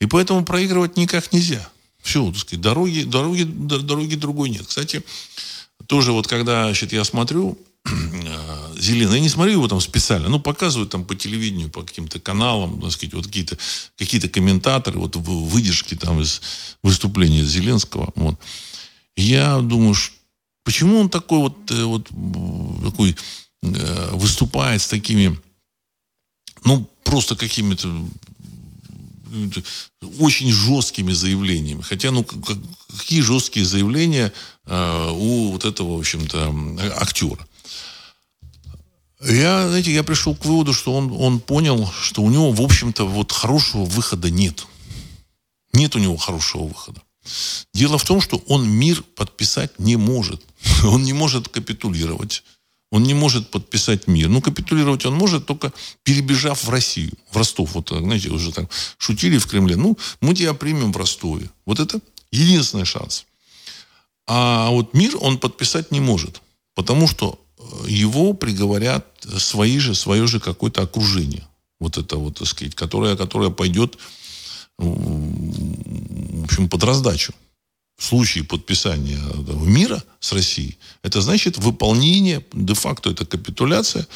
[0.00, 1.68] И поэтому проигрывать никак нельзя.
[2.00, 4.66] Все, так сказать, дороги, дороги, дороги другой нет.
[4.66, 5.02] Кстати,
[5.86, 10.38] тоже вот когда значит, я смотрю э, Зеленый, я не смотрю его там специально, ну,
[10.38, 13.56] показывают там по телевидению, по каким-то каналам, так сказать, вот какие-то
[13.96, 16.40] какие комментаторы, вот выдержки там из
[16.82, 18.12] выступления Зеленского.
[18.14, 18.38] Вот
[19.16, 19.94] я думаю,
[20.64, 22.08] почему он такой вот, э, вот
[22.82, 23.16] такой
[23.62, 25.38] э, выступает с такими,
[26.64, 27.88] ну, просто какими-то
[30.18, 31.82] очень жесткими заявлениями.
[31.82, 34.32] Хотя, ну, какие жесткие заявления
[34.66, 36.54] э, у вот этого, в общем-то,
[37.00, 37.46] актера.
[39.24, 43.06] Я, знаете, я пришел к выводу, что он, он понял, что у него, в общем-то,
[43.06, 44.66] вот хорошего выхода нет.
[45.72, 47.00] Нет у него хорошего выхода.
[47.74, 50.42] Дело в том, что он мир подписать не может.
[50.84, 52.42] Он не может капитулировать.
[52.90, 54.28] Он не может подписать мир.
[54.28, 57.74] Ну, капитулировать он может, только перебежав в Россию, в Ростов.
[57.74, 59.76] Вот, знаете, уже так шутили в Кремле.
[59.76, 61.48] Ну, мы тебя примем в Ростове.
[61.64, 63.24] Вот это единственный шанс.
[64.26, 66.42] А вот мир он подписать не может.
[66.74, 69.06] Потому что э, его приговорят
[69.38, 71.48] свои же, свое же какое-то окружение.
[71.80, 73.96] Вот это вот, так сказать, которое, которое пойдет
[76.42, 77.32] в общем, под раздачу
[77.96, 79.20] в случае подписания
[79.64, 84.06] мира с Россией, это значит выполнение, де-факто это капитуляция,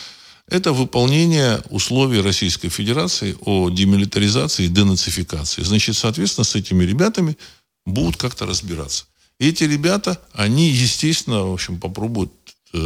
[0.49, 5.63] это выполнение условий Российской Федерации о демилитаризации и денацификации.
[5.63, 7.37] Значит, соответственно, с этими ребятами
[7.85, 9.07] будут как-то разбираться.
[9.39, 12.33] И эти ребята, они, естественно, в общем, попробуют
[12.73, 12.79] э,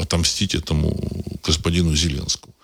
[0.00, 0.98] отомстить этому
[1.42, 2.54] господину Зеленскому.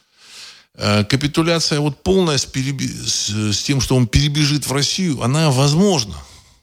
[0.75, 2.89] Э, капитуляция вот полная с, переби...
[2.89, 6.17] с, тем, что он перебежит в Россию, она возможна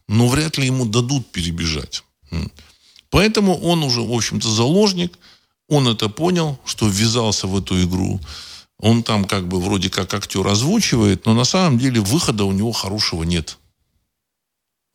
[0.09, 2.03] но вряд ли ему дадут перебежать.
[3.11, 5.17] Поэтому он уже, в общем-то, заложник.
[5.67, 8.19] Он это понял, что ввязался в эту игру.
[8.79, 12.71] Он там как бы вроде как актер озвучивает, но на самом деле выхода у него
[12.71, 13.59] хорошего нет.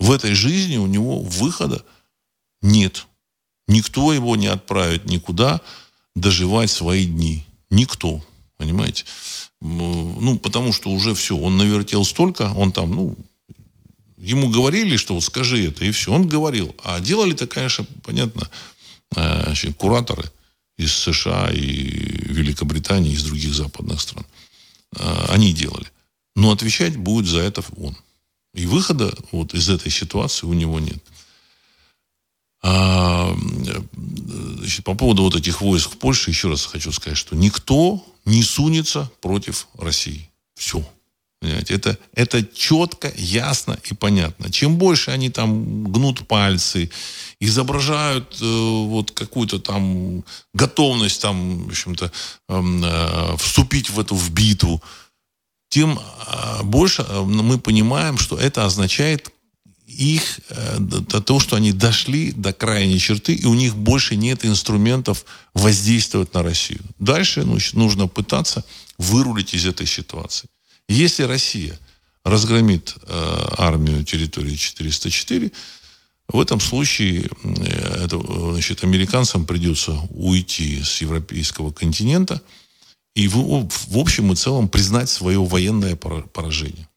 [0.01, 1.85] В этой жизни у него выхода
[2.61, 3.07] нет.
[3.69, 5.61] Никто его не отправит никуда
[6.17, 7.47] доживать свои дни.
[7.71, 8.21] Никто.
[8.57, 9.05] Понимаете?
[9.61, 11.37] Ну, потому что уже все.
[11.37, 13.17] Он навертел столько, он там, ну,
[14.17, 16.13] ему говорили, что вот скажи это, и все.
[16.13, 16.75] Он говорил.
[16.85, 18.49] А делали это, конечно, понятно,
[19.17, 20.31] э, кураторы
[20.77, 24.27] из США и Великобритании, из других западных стран.
[24.97, 25.87] Э, они делали.
[26.37, 27.97] Но отвечать будет за это он.
[28.55, 31.03] И выхода вот из этой ситуации у него нет.
[32.67, 33.37] А,
[34.59, 38.43] значит, по поводу вот этих войск в Польше еще раз хочу сказать, что никто не
[38.43, 40.31] сунется против России.
[40.55, 40.83] Все.
[41.43, 41.75] Понимаете?
[41.75, 44.51] Это, это четко, ясно и понятно.
[44.51, 46.91] Чем больше они там гнут пальцы,
[47.39, 50.25] изображают э, вот какую-то там
[50.55, 52.11] готовность там, в общем-то,
[52.49, 54.83] э, э, вступить в эту в битву,
[55.69, 59.34] тем э, больше э, мы понимаем, что это означает
[59.97, 60.79] их э,
[61.25, 66.43] то, что они дошли до крайней черты, и у них больше нет инструментов воздействовать на
[66.43, 66.81] Россию.
[66.99, 68.65] Дальше ну, нужно пытаться
[68.99, 70.49] вырулить из этой ситуации.
[70.89, 71.79] Если Россия
[72.25, 75.53] разгромит э, армию территории 404,
[76.29, 78.19] в этом случае э, это,
[78.53, 82.41] значит, американцам придется уйти с европейского континента
[83.15, 86.89] и в, в общем и целом признать свое военное поражение.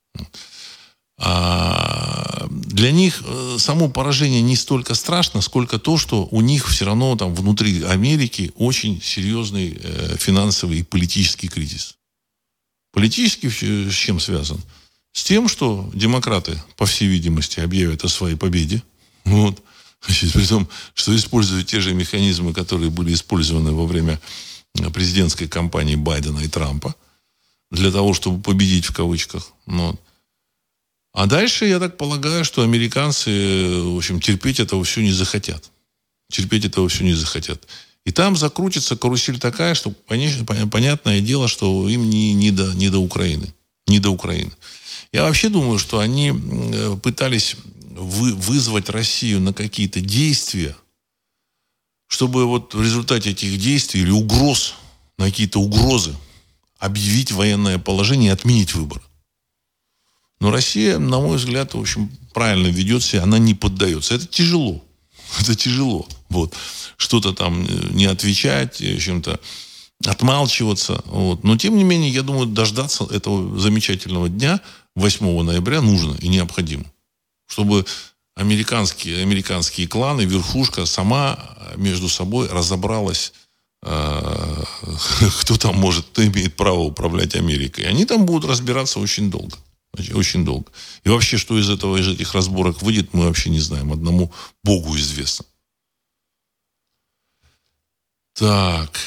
[1.20, 6.86] А для них э, само поражение не столько страшно, сколько то, что у них все
[6.86, 11.96] равно там внутри Америки очень серьезный э, финансовый и политический кризис.
[12.94, 14.62] Политически с чем связан?
[15.12, 18.84] С тем, что демократы, по всей видимости, объявят о своей победе.
[19.26, 19.62] Вот.
[20.06, 24.22] Значит, при том, что используют те же механизмы, которые были использованы во время
[24.94, 26.96] президентской кампании Байдена и Трампа
[27.72, 29.52] для того, чтобы победить в кавычках.
[29.66, 30.00] Вот.
[31.18, 33.32] А дальше, я так полагаю, что американцы,
[33.82, 35.72] в общем, терпеть этого все не захотят.
[36.30, 37.68] Терпеть этого все не захотят.
[38.06, 43.00] И там закрутится карусель такая, что понятное дело, что им не, не, до, не до
[43.00, 43.52] Украины.
[43.88, 44.52] Не до Украины.
[45.12, 46.32] Я вообще думаю, что они
[47.02, 47.56] пытались
[47.96, 50.78] вы, вызвать Россию на какие-то действия,
[52.08, 54.76] чтобы вот в результате этих действий или угроз,
[55.18, 56.16] на какие-то угрозы,
[56.78, 59.02] объявить военное положение и отменить выборы.
[60.39, 64.15] Но Россия, на мой взгляд, в общем, правильно ведет себя, она не поддается.
[64.15, 64.84] Это тяжело.
[65.39, 66.08] Это тяжело.
[66.30, 66.54] Вот.
[66.97, 69.39] Что-то там э, не отвечать, э, чем-то
[70.06, 71.02] отмалчиваться.
[71.06, 71.43] Вот.
[71.43, 74.62] Но, тем не менее, я думаю, дождаться этого замечательного дня
[74.95, 76.86] 8 ноября нужно и необходимо.
[77.47, 77.86] Чтобы
[78.36, 81.39] американские, американские кланы, верхушка сама
[81.76, 83.34] между собой разобралась,
[83.84, 84.63] э,
[85.41, 87.86] кто там может, кто имеет право управлять Америкой.
[87.86, 89.58] Они там будут разбираться очень долго.
[90.14, 90.72] Очень долго.
[91.04, 93.92] И вообще, что из этого, из этих разборок выйдет, мы вообще не знаем.
[93.92, 94.32] Одному
[94.64, 95.46] Богу известно.
[98.34, 98.98] Так.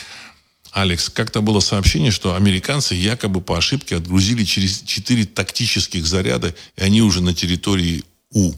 [0.72, 6.82] Алекс, как-то было сообщение, что американцы якобы по ошибке отгрузили через четыре тактических заряда, и
[6.82, 8.52] они уже на территории У.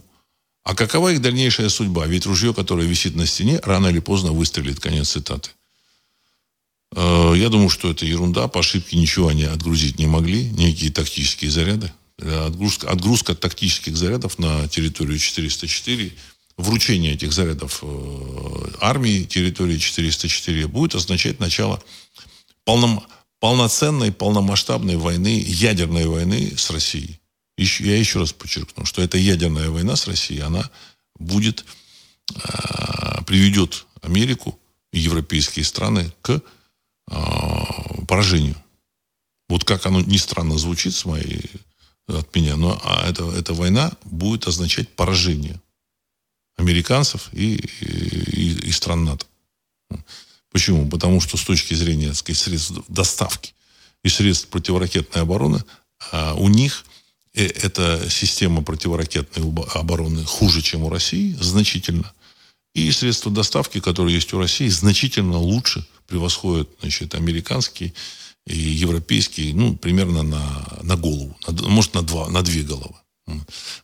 [0.63, 2.07] А какова их дальнейшая судьба?
[2.07, 4.79] Ведь ружье, которое висит на стене, рано или поздно выстрелит.
[4.79, 5.51] Конец цитаты.
[6.95, 8.47] Э, я думаю, что это ерунда.
[8.49, 10.45] По ошибке ничего они отгрузить не могли.
[10.51, 11.93] Никакие тактические заряды.
[12.19, 16.13] Э, отгрузка, отгрузка тактических зарядов на территорию 404,
[16.57, 21.83] вручение этих зарядов э, армии территории 404 будет означать начало
[22.65, 23.03] полном,
[23.41, 27.19] полноценной, полномасштабной войны, ядерной войны с Россией.
[27.57, 30.71] Еще, я еще раз подчеркну, что эта ядерная война с Россией, она
[31.19, 31.65] будет,
[32.35, 34.59] э, приведет Америку
[34.93, 36.43] европейские страны к
[38.07, 38.57] поражению.
[39.49, 41.51] Вот как оно ни странно звучит с моей,
[42.19, 45.61] от меня, но а это, эта война будет означать поражение
[46.57, 49.27] американцев и, и, и стран НАТО.
[50.51, 50.89] Почему?
[50.89, 53.55] Потому что с точки зрения сказать, средств доставки
[54.03, 55.65] и средств противоракетной обороны
[56.11, 56.85] а у них
[57.35, 59.45] э, эта система противоракетной
[59.75, 62.13] обороны хуже, чем у России, значительно.
[62.75, 67.93] И средства доставки, которые есть у России, значительно лучше превосходят значит, американские
[68.47, 72.97] и европейские, ну, примерно на, на голову, на, может, на, два, на две головы.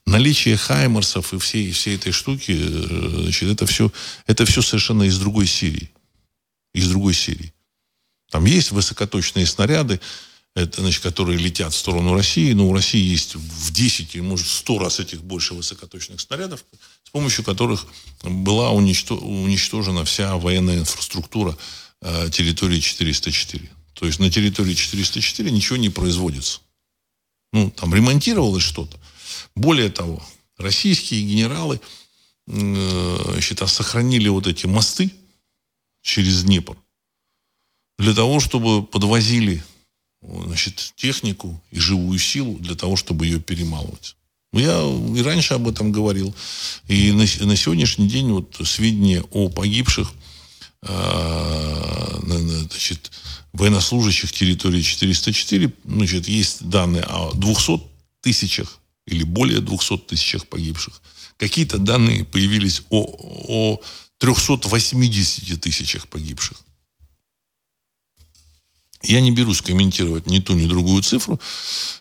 [0.04, 3.92] Наличие хаймерсов и всей, всей этой штуки, э, значит, это все,
[4.26, 5.90] это все совершенно из другой серии.
[6.74, 7.52] Из другой серии.
[8.30, 10.00] Там есть высокоточные снаряды,
[10.54, 14.48] это, значит, которые летят в сторону России, но у России есть в 10 или, может,
[14.48, 16.64] 100 раз этих больше высокоточных снарядов,
[17.04, 17.86] с помощью которых
[18.24, 21.56] была уничтожена вся военная инфраструктура
[22.02, 23.70] э, территории 404.
[23.98, 26.60] То есть на территории 404 ничего не производится.
[27.52, 28.96] Ну, там ремонтировалось что-то.
[29.56, 30.22] Более того,
[30.56, 31.80] российские генералы
[32.46, 35.10] э, значит, сохранили вот эти мосты
[36.02, 36.76] через Днепр
[37.98, 39.64] для того, чтобы подвозили
[40.22, 44.14] значит, технику и живую силу для того, чтобы ее перемалывать.
[44.52, 46.34] Я и раньше об этом говорил.
[46.86, 50.12] И на, на сегодняшний день вот сведения о погибших
[52.68, 53.10] значит,
[53.52, 57.80] военнослужащих территории 404, значит, есть данные о 200
[58.20, 61.00] тысячах или более 200 тысячах погибших.
[61.36, 63.04] Какие-то данные появились о,
[63.48, 63.80] о
[64.18, 66.60] 380 тысячах погибших.
[69.02, 71.40] Я не берусь комментировать ни ту, ни другую цифру,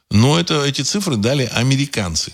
[0.10, 2.34] но это, эти цифры дали американцы.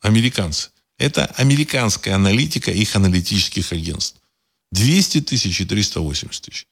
[0.00, 0.70] Американцы.
[0.98, 4.20] Это американская аналитика их аналитических агентств.
[4.74, 6.66] 200 тысяч и 380 тысяч.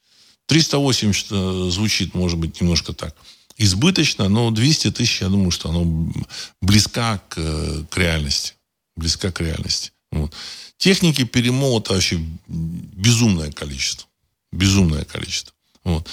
[0.46, 3.16] 380 э, звучит, может быть, немножко так
[3.56, 6.12] избыточно, но 200 тысяч, я думаю, что оно
[6.60, 8.54] близка к, к реальности.
[8.96, 9.92] Близка к реальности.
[10.10, 10.34] Вот.
[10.76, 14.08] Техники перемолота вообще безумное количество.
[14.52, 15.54] Безумное количество.
[15.84, 16.08] Вот.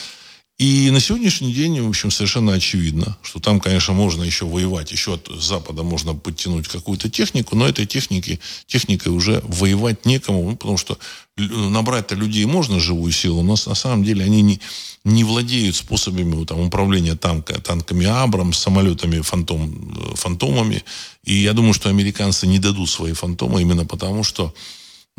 [0.60, 5.14] И на сегодняшний день, в общем, совершенно очевидно, что там, конечно, можно еще воевать, еще
[5.14, 10.78] от Запада можно подтянуть какую-то технику, но этой техники, техникой уже воевать некому, ну, потому
[10.78, 11.00] что
[11.38, 14.60] набрать-то людей можно живую силу, но на самом деле они не,
[15.06, 20.84] не владеют способами там, управления танка, танками Абрам, самолетами фантом, фантомами.
[21.24, 24.54] И я думаю, что американцы не дадут свои фантомы именно потому, что Э,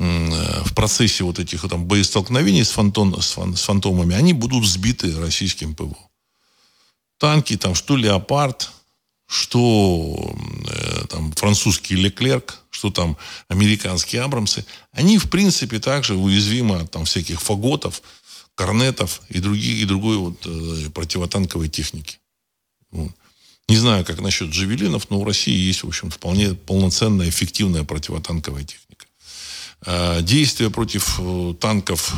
[0.00, 5.14] в процессе вот этих там, боестолкновений с, фантон, с, фан, с фантомами, они будут сбиты
[5.20, 5.96] российским ПВО.
[7.18, 8.70] Танки, там, что Леопард,
[9.26, 10.34] что
[10.68, 17.04] э, там, французский Леклерк, что там американские Абрамсы, они, в принципе, также уязвимы от там,
[17.04, 18.00] всяких фаготов,
[18.54, 22.20] корнетов и, других, и другой вот, э, противотанковой техники.
[22.90, 23.12] Вот.
[23.68, 28.64] Не знаю, как насчет джавелинов, но у России есть, в общем, вполне полноценная, эффективная противотанковая
[28.64, 29.04] техника.
[29.86, 32.12] Э, действия против э, танков,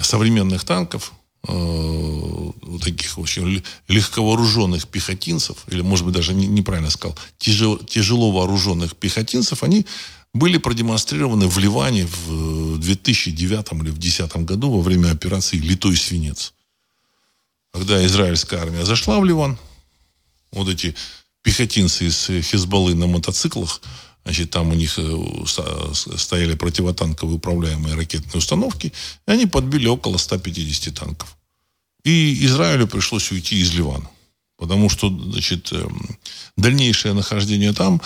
[0.00, 1.12] современных танков,
[1.46, 2.50] э,
[2.82, 9.86] таких очень легковооруженных пехотинцев, или, может быть, даже неправильно сказал, тяжело, тяжело вооруженных пехотинцев, они
[10.32, 16.54] были продемонстрированы в Ливане в 2009 или в 2010 году во время операции «Литой свинец».
[17.70, 19.58] Когда израильская армия зашла в Ливан,
[20.52, 20.94] вот эти
[21.42, 23.82] пехотинцы из Хизбаллы на мотоциклах–
[24.24, 28.92] Значит, там у них э, стояли противотанковые управляемые ракетные установки,
[29.26, 31.36] и они подбили около 150 танков.
[32.04, 34.08] И Израилю пришлось уйти из Ливана.
[34.56, 36.18] Потому что, значит, эм,
[36.56, 38.00] дальнейшее нахождение там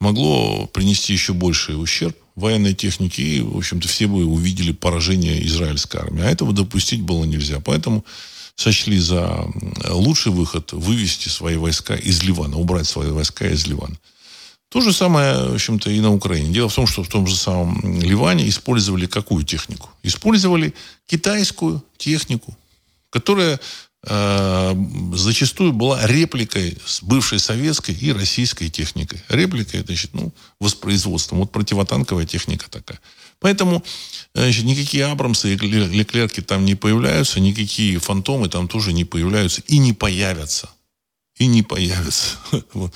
[0.00, 3.22] могло принести еще больший ущерб военной технике.
[3.22, 6.24] И, в общем-то, все бы увидели поражение израильской армии.
[6.24, 7.60] А этого допустить было нельзя.
[7.60, 8.04] Поэтому
[8.56, 9.46] сочли за
[9.88, 13.96] лучший выход вывести свои войска из Ливана, убрать свои войска из Ливана.
[14.70, 16.52] То же самое, в общем-то, и на Украине.
[16.52, 19.90] Дело в том, что в том же самом Ливане использовали какую технику?
[20.04, 20.74] Использовали
[21.06, 22.56] китайскую технику,
[23.10, 23.58] которая
[24.04, 24.74] э,
[25.14, 29.20] зачастую была репликой с бывшей советской и российской техникой.
[29.28, 31.40] Репликой, значит, ну, воспроизводством.
[31.40, 33.00] Вот противотанковая техника такая.
[33.40, 33.82] Поэтому
[34.34, 39.78] значит, никакие Абрамсы и Леклерки там не появляются, никакие фантомы там тоже не появляются и
[39.78, 40.70] не появятся
[41.40, 42.36] и не появится.
[42.74, 42.94] вот.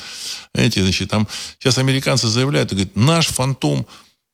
[0.54, 1.26] Знаете, значит, там
[1.58, 3.86] сейчас американцы заявляют, говорят, наш фантом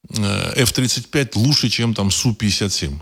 [0.08, 2.98] э, F-35 лучше, чем там Су-57.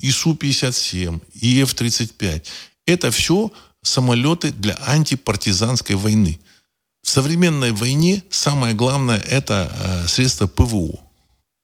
[0.00, 2.44] И Су-57, и F-35.
[2.84, 3.50] Это все
[3.82, 6.38] самолеты для антипартизанской войны.
[7.02, 11.00] В современной войне самое главное это э, средства ПВО.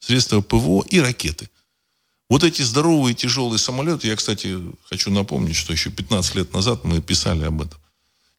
[0.00, 1.50] Средства ПВО и ракеты.
[2.30, 7.02] Вот эти здоровые тяжелые самолеты, я, кстати, хочу напомнить, что еще 15 лет назад мы
[7.02, 7.81] писали об этом.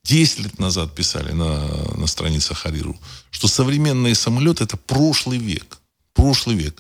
[0.06, 2.98] 10 лет назад писали на, на страницах Хариру,
[3.32, 5.80] что современные самолеты это прошлый век.
[6.14, 6.80] Прошлый век.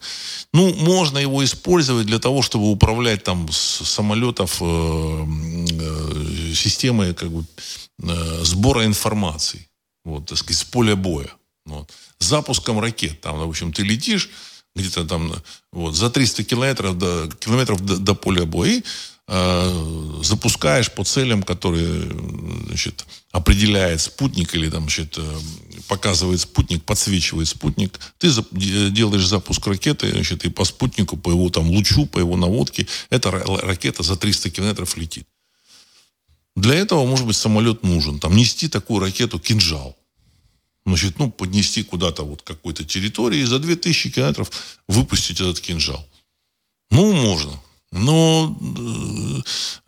[0.53, 7.32] Ну, можно его использовать для того, чтобы управлять там с самолетов э, э, системой как
[7.32, 7.45] бы,
[8.03, 9.67] э, сбора информации.
[10.05, 11.32] Вот, так сказать, с поля боя.
[11.65, 11.91] Вот.
[12.19, 13.21] Запуском ракет.
[13.21, 14.30] Там, в общем, ты летишь,
[14.76, 15.34] где-то там
[15.71, 18.84] вот, за 300 километров до, километров до, до поля боя и
[19.28, 22.11] запускаешь по целям, которые
[22.67, 25.39] значит, определяет спутник или там, значит, э,
[25.88, 27.99] показывает спутник, подсвечивает спутник.
[28.17, 28.30] Ты
[28.91, 33.32] делаешь запуск ракеты значит, и по спутнику, по его там лучу, по его наводке, эта
[33.32, 35.28] ракета за 300 километров летит.
[36.55, 38.19] Для этого, может быть, самолет нужен.
[38.19, 39.97] Там нести такую ракету кинжал
[40.86, 44.51] значит, ну, поднести куда-то вот какой-то территории и за 2000 километров
[44.88, 46.05] выпустить этот кинжал.
[46.91, 47.59] Ну, можно.
[47.93, 48.57] Но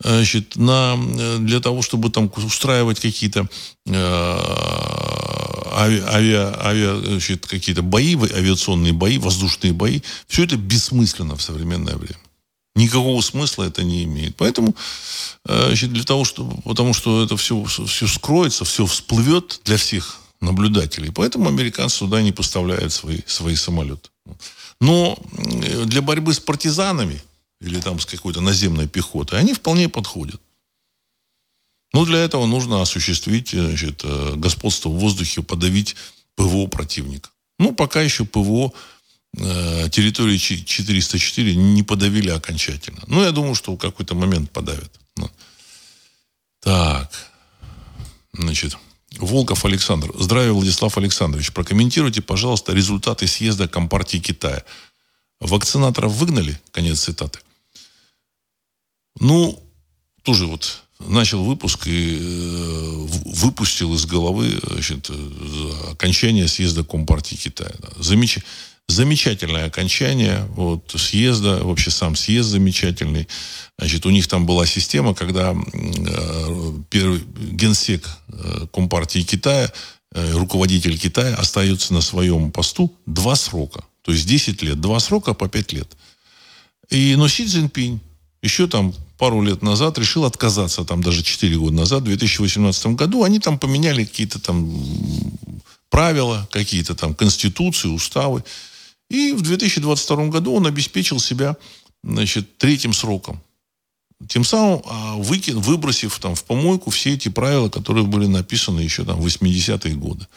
[0.04, 0.96] э, значит, на,
[1.40, 3.48] для того, чтобы там устраивать какие-то
[3.84, 3.92] э,
[5.74, 12.20] авиа, авиа, значит, какие-то бои, авиационные бои, воздушные бои, все это бессмысленно в современное время.
[12.76, 14.36] Никакого смысла это не имеет.
[14.36, 14.76] Поэтому
[15.48, 20.20] э, значит, для того, чтобы, потому что это все, все скроется, все всплывет для всех
[20.40, 21.10] наблюдателей.
[21.10, 24.10] Поэтому американцы туда не поставляют свои, свои самолеты.
[24.80, 25.18] Но
[25.86, 27.20] для борьбы с партизанами
[27.60, 30.40] или там с какой-то наземной пехотой они вполне подходят.
[31.92, 35.96] Но для этого нужно осуществить значит, э, господство в воздухе, подавить
[36.34, 37.30] ПВО противника.
[37.58, 38.72] Ну, пока еще ПВО
[39.38, 43.02] э, территории 404 не подавили окончательно.
[43.06, 44.92] Ну, я думаю, что в какой-то момент подавят.
[45.16, 45.30] Ну.
[46.60, 47.10] Так.
[48.32, 48.76] Значит.
[49.18, 50.12] Волков Александр.
[50.18, 51.52] Здравия, Владислав Александрович.
[51.52, 54.64] Прокомментируйте, пожалуйста, результаты съезда Компартии Китая.
[55.40, 56.60] Вакцинаторов выгнали?
[56.72, 57.40] Конец цитаты.
[59.18, 59.62] Ну,
[60.22, 65.10] тоже вот начал выпуск и э, выпустил из головы значит,
[65.90, 67.72] окончание съезда Компартии Китая.
[67.98, 68.38] Замеч...
[68.88, 73.26] Замечательное окончание вот, съезда, вообще сам съезд замечательный.
[73.78, 79.72] Значит, у них там была система, когда э, первый генсек э, Компартии Китая,
[80.12, 83.84] э, руководитель Китая остается на своем посту два срока.
[84.06, 84.80] То есть 10 лет.
[84.80, 85.96] Два срока по 5 лет.
[86.90, 87.98] И, но Си Цзиньпинь
[88.40, 93.24] еще там пару лет назад решил отказаться, там даже 4 года назад, в 2018 году,
[93.24, 94.70] они там поменяли какие-то там
[95.90, 98.44] правила, какие-то там конституции, уставы.
[99.10, 101.56] И в 2022 году он обеспечил себя
[102.04, 103.42] значит, третьим сроком.
[104.28, 109.04] Тем самым а, выкин, выбросив там, в помойку все эти правила, которые были написаны еще
[109.04, 110.28] там, в 80-е годы.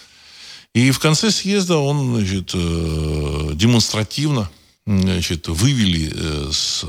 [0.79, 4.49] И в конце съезда он значит, э, демонстративно
[4.85, 6.85] значит, вывели э, с,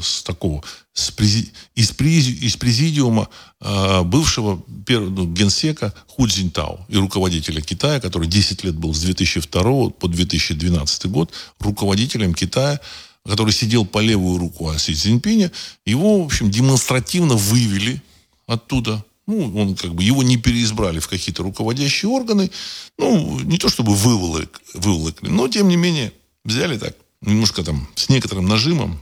[0.00, 0.62] с такого
[0.94, 3.28] с прези, из, прези, из президиума
[3.60, 9.00] э, бывшего первого ну, генсека Ху Цзиньтао и руководителя Китая, который 10 лет был с
[9.00, 12.80] 2002 по 2012 год руководителем Китая,
[13.26, 15.50] который сидел по левую руку Си Цзиньпиня,
[15.84, 18.02] его, в общем, демонстративно вывели
[18.46, 19.04] оттуда.
[19.26, 22.50] Ну, он как бы его не переизбрали в какие-то руководящие органы.
[22.98, 26.12] Ну, не то чтобы выволок, выволокли, но тем не менее
[26.44, 29.00] взяли так немножко там с некоторым нажимом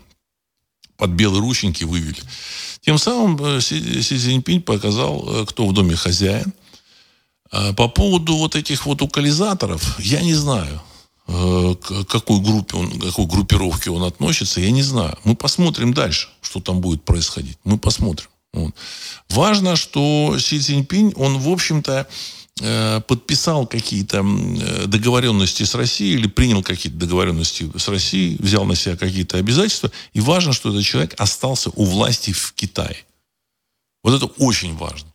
[0.96, 2.22] под белые рученьки вывели.
[2.80, 6.52] Тем самым э, Си, Си Цзиньпинь показал, э, кто в доме хозяин.
[7.50, 10.80] А по поводу вот этих вот укализаторов, я не знаю,
[11.26, 15.18] э, к какой группе он, к какой группировке он относится, я не знаю.
[15.24, 17.58] Мы посмотрим дальше, что там будет происходить.
[17.64, 18.28] Мы посмотрим.
[18.52, 18.74] Вот.
[19.28, 22.06] Важно, что Си Цзиньпинь, он, в общем-то,
[22.62, 28.74] Э, подписал какие-то э, договоренности с Россией или принял какие-то договоренности с Россией, взял на
[28.74, 29.90] себя какие-то обязательства.
[30.12, 32.96] И важно, что этот человек остался у власти в Китае.
[34.02, 35.08] Вот это очень важно.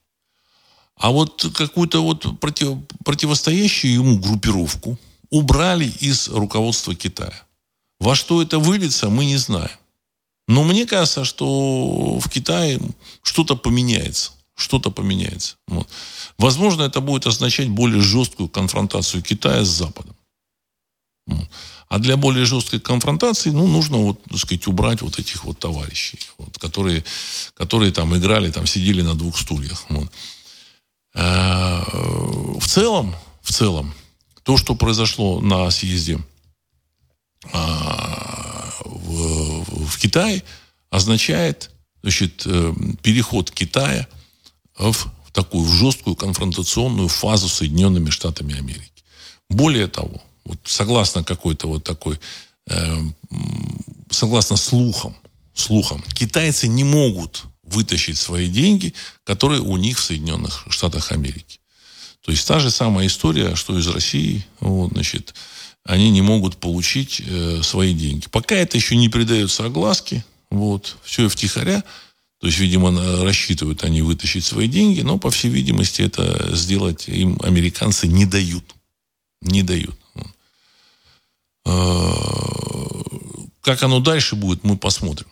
[0.97, 4.97] А вот какую-то вот против, противостоящую ему группировку
[5.29, 7.43] убрали из руководства Китая.
[7.99, 9.77] Во что это выльется, мы не знаем.
[10.47, 12.79] Но мне кажется, что в Китае
[13.23, 15.57] что-то поменяется что-то поменяется.
[15.67, 15.87] Вот.
[16.37, 20.15] Возможно, это будет означать более жесткую конфронтацию Китая с Западом.
[21.87, 26.19] А для более жесткой конфронтации, ну, нужно, вот, так сказать, убрать вот этих вот товарищей,
[26.37, 27.03] вот, которые,
[27.53, 29.85] которые там играли, там сидели на двух стульях.
[29.89, 30.11] Вот.
[31.13, 31.83] А,
[32.59, 33.93] в целом, в целом,
[34.43, 36.19] то, что произошло на съезде
[37.51, 37.84] а,
[39.85, 40.43] в, Китае,
[40.89, 41.71] означает
[42.01, 44.07] значит, э, переход Китая
[44.77, 49.03] в такую в жесткую конфронтационную фазу с Соединенными Штатами Америки.
[49.49, 52.19] Более того, вот согласно какой-то вот такой,
[52.67, 52.97] э,
[54.09, 55.15] согласно слухам,
[55.53, 61.59] слухам, китайцы не могут вытащить свои деньги, которые у них в Соединенных Штатах Америки.
[62.21, 65.35] То есть та же самая история, что из России, вот, значит,
[65.85, 68.25] они не могут получить э, свои деньги.
[68.31, 71.83] Пока это еще не придается огласке, вот, все втихаря,
[72.39, 77.39] то есть, видимо, рассчитывают они вытащить свои деньги, но, по всей видимости, это сделать им
[77.41, 78.75] американцы не дают.
[79.41, 79.97] Не дают.
[81.65, 82.13] Э,
[83.61, 85.27] как оно дальше будет, мы посмотрим.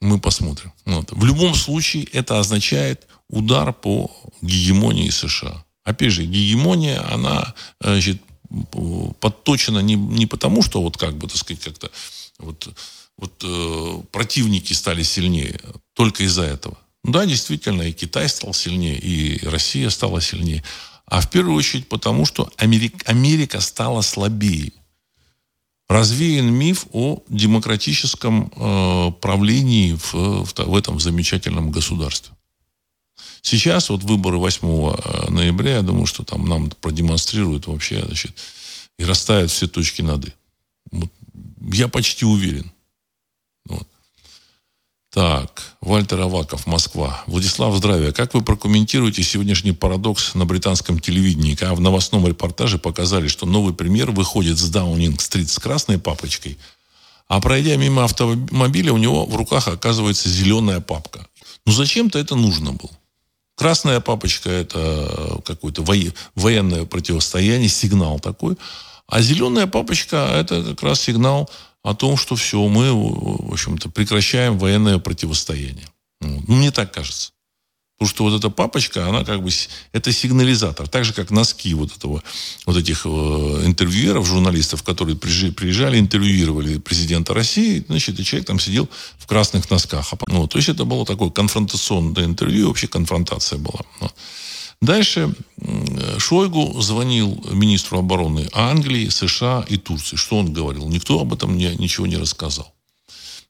[0.00, 0.72] Мы посмотрим.
[0.86, 1.10] Вот.
[1.12, 4.10] В любом случае, это означает удар по
[4.40, 5.64] гегемонии США.
[5.84, 8.22] Опять же, гегемония, она значит,
[9.20, 11.90] подточена не, не потому, что вот как бы, так сказать, как-то
[12.38, 12.68] вот,
[13.16, 15.60] вот э, противники стали сильнее,
[15.94, 16.76] только из-за этого.
[17.04, 20.62] Да, действительно, и Китай стал сильнее, и Россия стала сильнее.
[21.06, 24.72] А в первую очередь потому, что Америка, Америка стала слабее.
[25.88, 32.32] Развеян миф о демократическом э, правлении в, в, в этом замечательном государстве.
[33.42, 38.32] Сейчас вот выборы 8 э, ноября, я думаю, что там нам продемонстрируют вообще, значит,
[38.98, 40.32] и расставят все точки над «и».
[40.92, 41.10] Вот,
[41.72, 42.70] я почти уверен.
[43.64, 43.88] Вот.
[45.10, 47.24] Так, Вальтер Аваков, Москва.
[47.26, 48.12] Владислав, здравия.
[48.12, 53.74] Как вы прокомментируете сегодняшний парадокс на британском телевидении, когда в новостном репортаже показали, что новый
[53.74, 56.58] премьер выходит с Даунинг-стрит с красной папочкой,
[57.26, 61.26] а пройдя мимо автомобиля, у него в руках оказывается зеленая папка.
[61.66, 62.90] Ну, зачем-то это нужно было.
[63.60, 65.84] Красная папочка– это какое-то
[66.34, 68.56] военное противостояние, сигнал такой.
[69.06, 71.50] А зеленая папочка– это как раз сигнал
[71.82, 75.86] о том, что все, мы, в общем-то, прекращаем военное противостояние.
[76.22, 77.32] Мне так кажется.
[78.00, 79.50] Потому что вот эта папочка, она как бы,
[79.92, 80.88] это сигнализатор.
[80.88, 82.22] Так же, как носки вот этого,
[82.64, 83.08] вот этих э,
[83.66, 88.88] интервьюеров, журналистов, которые приезжали, интервьюировали президента России, значит, и человек там сидел
[89.18, 90.14] в красных носках.
[90.28, 93.82] Ну, то есть это было такое конфронтационное интервью, вообще конфронтация была.
[94.80, 95.34] Дальше
[96.16, 100.16] Шойгу звонил министру обороны Англии, США и Турции.
[100.16, 100.88] Что он говорил?
[100.88, 102.72] Никто об этом мне ничего не рассказал.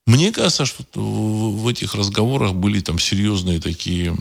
[0.07, 4.17] Мне кажется, что в этих разговорах были там серьезные такие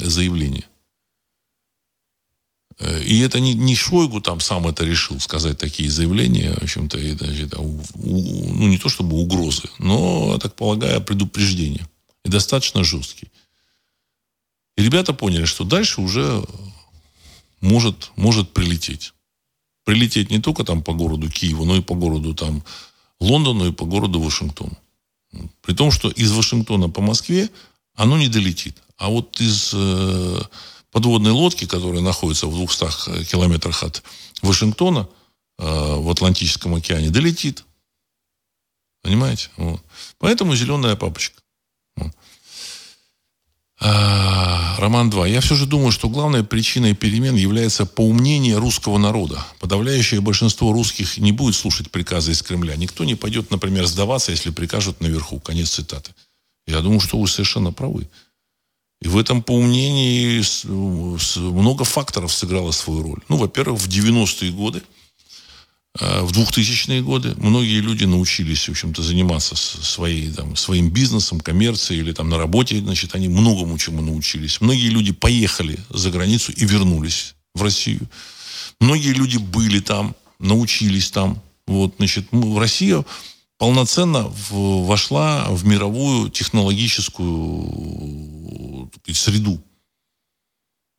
[0.00, 0.64] заявления.
[2.78, 6.98] Э, и это не, не Шойгу там сам это решил сказать такие заявления, в общем-то,
[6.98, 11.88] это, это, ну, не то чтобы угрозы, но, так полагаю, предупреждения.
[12.24, 13.30] И достаточно жесткие.
[14.76, 16.44] И ребята поняли, что дальше уже
[17.60, 19.14] может, может прилететь.
[19.84, 22.62] Прилететь не только там по городу Киеву, но и по городу там
[23.20, 24.76] Лондону и по городу Вашингтону.
[25.62, 27.50] При том, что из Вашингтона по Москве
[27.94, 28.82] оно не долетит.
[28.96, 30.40] А вот из э,
[30.90, 34.02] подводной лодки, которая находится в 200 километрах от
[34.42, 35.08] Вашингтона
[35.58, 37.64] э, в Атлантическом океане, долетит.
[39.02, 39.50] Понимаете?
[39.56, 39.82] Вот.
[40.18, 41.40] Поэтому зеленая папочка.
[43.78, 45.28] А, Роман 2.
[45.28, 49.44] Я все же думаю, что главной причиной перемен является поумнение русского народа.
[49.58, 52.76] Подавляющее большинство русских не будет слушать приказы из Кремля.
[52.76, 55.40] Никто не пойдет, например, сдаваться, если прикажут наверху.
[55.40, 56.12] Конец цитаты.
[56.66, 58.08] Я думаю, что вы совершенно правы.
[59.02, 60.42] И в этом поумнении
[61.38, 63.20] много факторов сыграло свою роль.
[63.28, 64.82] Ну, во-первых, в 90-е годы–
[65.98, 72.12] в 2000-е годы многие люди научились, в общем-то, заниматься своей, там, своим бизнесом, коммерцией или
[72.12, 74.60] там на работе, значит, они многому чему научились.
[74.60, 78.08] Многие люди поехали за границу и вернулись в Россию.
[78.80, 81.40] Многие люди были там, научились там.
[81.66, 83.06] Вот, значит, в Россию
[83.58, 88.66] полноценно в, вошла в мировую технологическую
[89.06, 89.56] сказать, среду.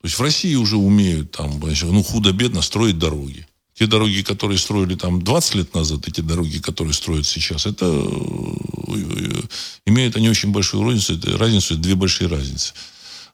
[0.01, 3.45] То есть в России уже умеют там, ну, худо-бедно строить дороги
[3.77, 7.85] те дороги, которые строили там 20 лет назад, и те дороги, которые строят сейчас, это
[7.85, 9.41] э,
[9.85, 12.73] имеют они очень большую разницу, это, разницу, это две большие разницы.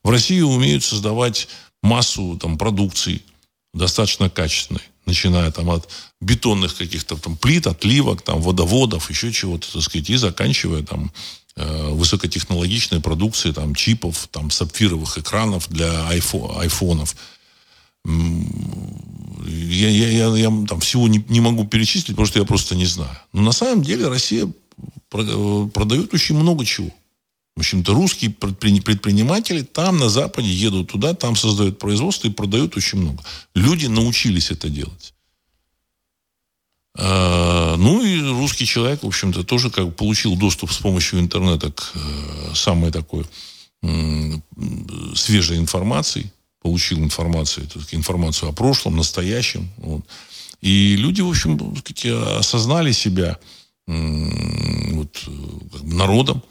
[0.03, 1.47] В России умеют создавать
[1.81, 3.21] массу там, продукции
[3.73, 5.87] достаточно качественной, начиная там от
[6.19, 11.13] бетонных каких-то там плит, отливок, там водоводов, еще чего-то, так сказать, и заканчивая там
[11.55, 17.15] э, высокотехнологичной продукцией, там чипов, там сапфировых экранов для айфо, айфонов
[18.05, 22.85] я, я, я, я там всего не, не могу перечислить, потому что я просто не
[22.85, 23.17] знаю.
[23.31, 24.51] Но на самом деле Россия
[25.09, 26.91] продает очень много чего.
[27.55, 32.99] В общем-то, русские предприниматели там, на Западе, едут туда, там создают производство и продают очень
[32.99, 33.23] много.
[33.53, 35.13] Люди научились это делать.
[36.97, 41.91] А, ну и русский человек, в общем-то, тоже как получил доступ с помощью интернета к
[41.95, 43.25] э, самой такой
[45.13, 46.31] свежей информации
[46.64, 49.70] получил информацию, информацию о прошлом, настоящем.
[49.78, 50.03] Вот.
[50.61, 52.05] И люди, в общем, сказать,
[52.39, 53.38] осознали себя
[53.86, 55.30] вот,
[55.72, 56.41] как народом,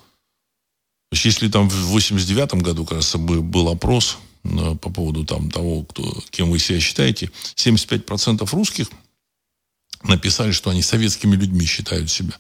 [1.13, 6.51] есть, если там в 89 году, кажется, был опрос по поводу там, того, кто, кем
[6.51, 8.89] вы себя считаете, 75% русских
[10.03, 12.35] написали, что они советскими людьми считают себя.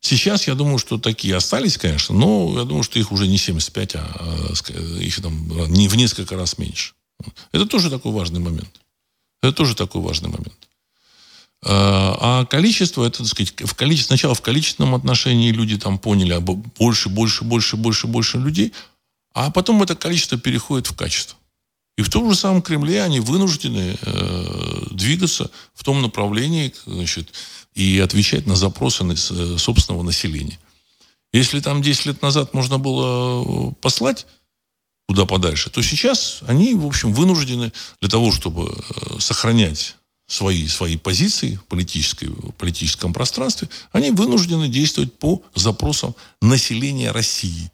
[0.00, 3.96] Сейчас, я думаю, что такие остались, конечно, но я думаю, что их уже не 75,
[3.96, 6.94] а, а их там не в несколько раз меньше.
[7.52, 8.80] Это тоже такой важный момент.
[9.42, 10.68] Это тоже такой важный момент.
[11.66, 16.32] А, а количество, это, так сказать, в количестве, сначала в количественном отношении люди там поняли
[16.32, 18.72] об больше, больше, больше, больше, больше людей,
[19.32, 21.38] а потом это количество переходит в качество.
[21.96, 27.32] И в том же самом Кремле они вынуждены э, двигаться в том направлении значит,
[27.74, 30.58] и отвечать на запросы на, э, собственного населения.
[31.32, 34.26] Если там 10 лет назад можно было послать
[35.08, 39.96] куда подальше, то сейчас они, в общем, вынуждены для того, чтобы э, сохранять
[40.26, 47.70] свои, свои позиции в политическом пространстве, они вынуждены действовать по запросам населения России.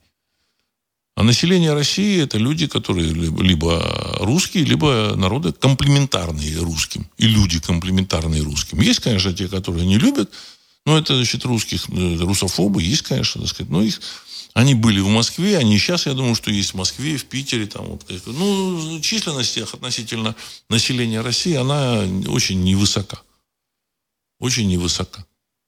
[1.16, 7.06] А население России это люди, которые либо русские, либо народы комплементарные русским.
[7.18, 8.80] И люди комплементарные русским.
[8.80, 10.30] Есть, конечно, те, которые не любят,
[10.91, 14.01] но это, значит, русских, э, русофобы есть, конечно, так сказать, но их
[14.55, 17.66] они были в Москве, они сейчас, я думаю, что есть в Москве, в Питере.
[17.66, 20.34] Там, вот, ну, численность их относительно
[20.68, 23.22] населения России, она очень невысока.
[24.41, 25.24] Очень невысока.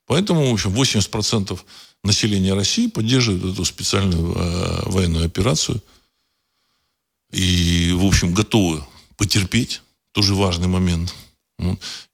[0.06, 1.60] Поэтому, в общем, 80%
[2.02, 5.80] населения России поддерживает эту специальную э, военную операцию.
[7.30, 8.84] И, в общем, готовы
[9.16, 9.82] потерпеть.
[10.10, 11.14] Тоже важный момент.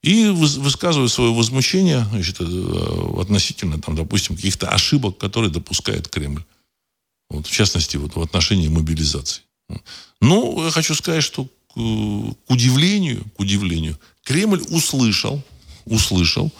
[0.03, 6.43] И высказывают свое возмущение значит, э, относительно, там, допустим, каких-то ошибок, которые допускает Кремль.
[7.29, 9.43] Вот, в частности, вот, в отношении мобилизации.
[10.21, 11.77] Ну, я хочу сказать, что к
[12.47, 15.41] удивлению, к удивлению, Кремль услышал,
[15.85, 16.51] услышал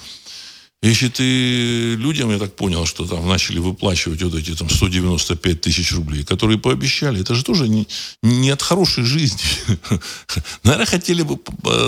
[0.82, 5.92] если ты людям, я так понял, что там начали выплачивать вот эти там 195 тысяч
[5.92, 7.86] рублей, которые пообещали, это же тоже не,
[8.24, 9.44] не от хорошей жизни.
[10.64, 11.38] Наверное, хотели бы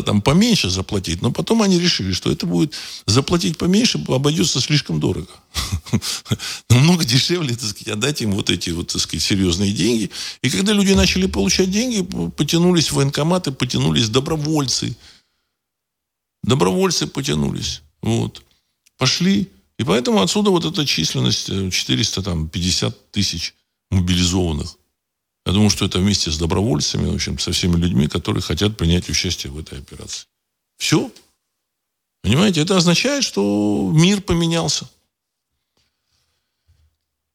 [0.03, 2.73] там поменьше заплатить, но потом они решили, что это будет
[3.05, 5.31] заплатить поменьше, обойдется слишком дорого.
[6.69, 10.09] Намного дешевле, так сказать, отдать им вот эти вот, так сказать, серьезные деньги.
[10.41, 14.97] И когда люди начали получать деньги, потянулись военкоматы, потянулись добровольцы.
[16.43, 17.83] Добровольцы потянулись.
[18.01, 18.43] Вот
[19.01, 19.47] пошли.
[19.79, 23.55] И поэтому отсюда вот эта численность 450 э, тысяч
[23.89, 24.77] мобилизованных.
[25.47, 29.09] Я думаю, что это вместе с добровольцами, в общем, со всеми людьми, которые хотят принять
[29.09, 30.27] участие в этой операции.
[30.77, 31.11] Все.
[32.21, 34.87] Понимаете, это означает, что мир поменялся.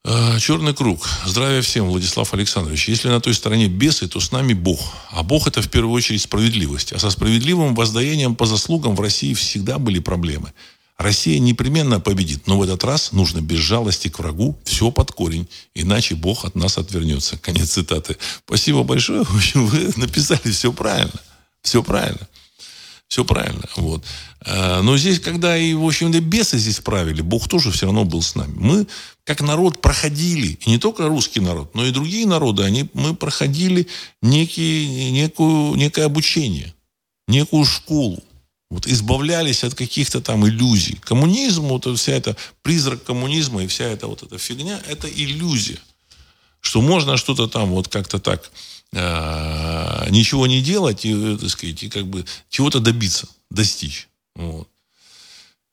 [0.04, 1.04] А, Черный круг.
[1.24, 2.88] Здравия всем, Владислав Александрович.
[2.88, 4.78] Если на той стороне бесы, то с нами Бог.
[5.10, 6.92] А Бог это в первую очередь справедливость.
[6.92, 10.52] А со справедливым воздаянием по заслугам в России всегда были проблемы.
[10.98, 15.46] Россия непременно победит, но в этот раз нужно без жалости к врагу все под корень,
[15.74, 17.36] иначе Бог от нас отвернется.
[17.36, 18.16] Конец цитаты.
[18.46, 19.24] Спасибо большое.
[19.24, 21.20] В общем, вы написали все правильно.
[21.62, 22.26] Все правильно.
[23.08, 23.64] Все правильно.
[23.76, 24.04] Вот.
[24.40, 28.22] А, но здесь, когда и, в общем-то, бесы здесь правили, Бог тоже все равно был
[28.22, 28.54] с нами.
[28.56, 28.86] Мы,
[29.24, 33.86] как народ, проходили, и не только русский народ, но и другие народы, они, мы проходили
[34.22, 36.74] некий, некую, некое обучение,
[37.28, 38.22] некую школу
[38.70, 40.98] вот избавлялись от каких-то там иллюзий.
[41.02, 45.78] Коммунизм, вот вся эта призрак коммунизма и вся эта вот эта фигня, это иллюзия.
[46.60, 48.50] Что можно что-то там вот как-то так
[48.92, 54.08] э, ничего не делать и, так сказать, и как бы чего-то добиться, достичь.
[54.34, 54.68] Вот.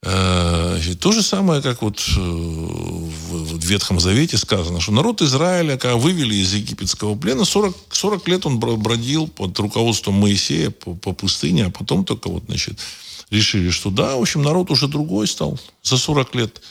[0.06, 5.96] Э, то же самое, как вот э, в Ветхом Завете сказано, что народ Израиля, когда
[5.96, 11.66] вывели из египетского плена, 40, 40 лет он бродил под руководством Моисея по, по пустыне,
[11.66, 12.80] а потом только вот, значит,
[13.30, 15.58] решили, что да, в общем, народ уже другой стал.
[15.84, 16.62] За 40 лет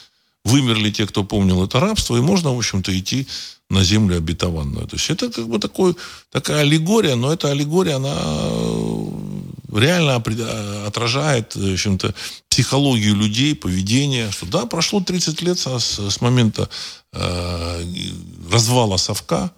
[0.45, 3.27] вымерли те, кто помнил это рабство, и можно, в общем-то, идти
[3.69, 4.87] на землю обетованную.
[4.87, 5.95] То есть это как бы такой,
[6.31, 8.15] такая аллегория, но эта аллегория, она
[9.73, 10.15] реально
[10.85, 12.13] отражает, в общем-то,
[12.49, 16.69] психологию людей, поведение, что да, прошло 30 лет с, с момента
[17.11, 17.85] э,
[18.51, 19.51] развала совка,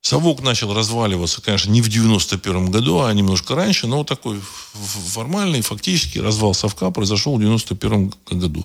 [0.00, 4.40] Совок начал разваливаться, конечно, не в 91 году, а немножко раньше, но такой
[4.72, 8.64] формальный, фактический развал совка произошел в 91 году.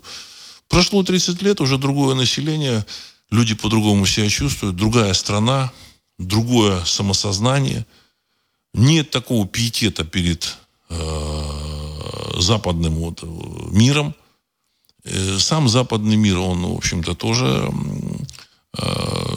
[0.69, 2.85] Прошло 30 лет, уже другое население,
[3.31, 5.71] люди по-другому себя чувствуют, другая страна,
[6.19, 7.87] другое самосознание.
[8.75, 10.62] Нет такого пиетета перед Э,
[12.43, 13.27] западным вот э,
[13.71, 14.15] миром.
[15.03, 17.71] Э, сам западный мир, он, в общем-то, тоже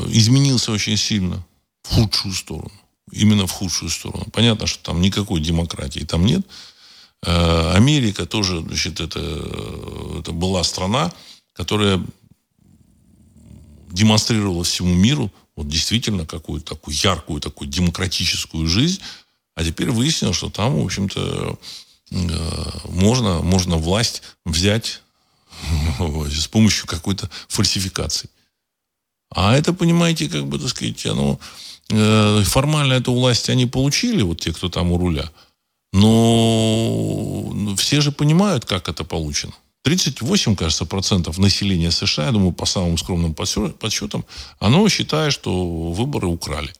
[0.09, 1.45] изменился очень сильно
[1.83, 2.73] в худшую сторону.
[3.13, 4.25] Именно в худшую сторону.
[4.33, 6.41] Понятно, что там никакой демократии там нет.
[7.21, 9.21] Америка тоже, значит, это,
[10.21, 11.13] это была страна,
[11.53, 12.03] которая
[13.93, 19.01] демонстрировала всему миру вот действительно какую-то такую яркую, такую демократическую жизнь,
[19.57, 21.59] а теперь выяснилось, что там, в общем-то,
[22.11, 25.03] э, можно, можно власть взять
[25.99, 28.29] с помощью какой-то фальсификации.
[29.35, 31.41] А это, понимаете, как бы, так сказать, оно,
[31.89, 35.31] э, формально эту власть они получили, вот те, кто там у руля.
[35.93, 39.55] Но все же понимают, как это получено.
[39.85, 44.27] 38, кажется, процентов населения США, я думаю, по самым скромным подсчетам,
[44.59, 46.73] оно считает, что выборы украли.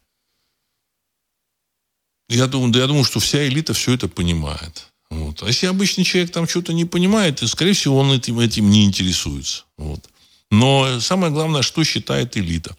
[2.29, 4.87] Я думаю, да я думаю, что вся элита все это понимает.
[5.11, 5.43] Вот.
[5.43, 8.85] А если обычный человек там что-то не понимает, то, скорее всего, он этим, этим не
[8.85, 9.65] интересуется.
[9.77, 10.09] Вот.
[10.51, 12.77] Но самое главное, что считает элита.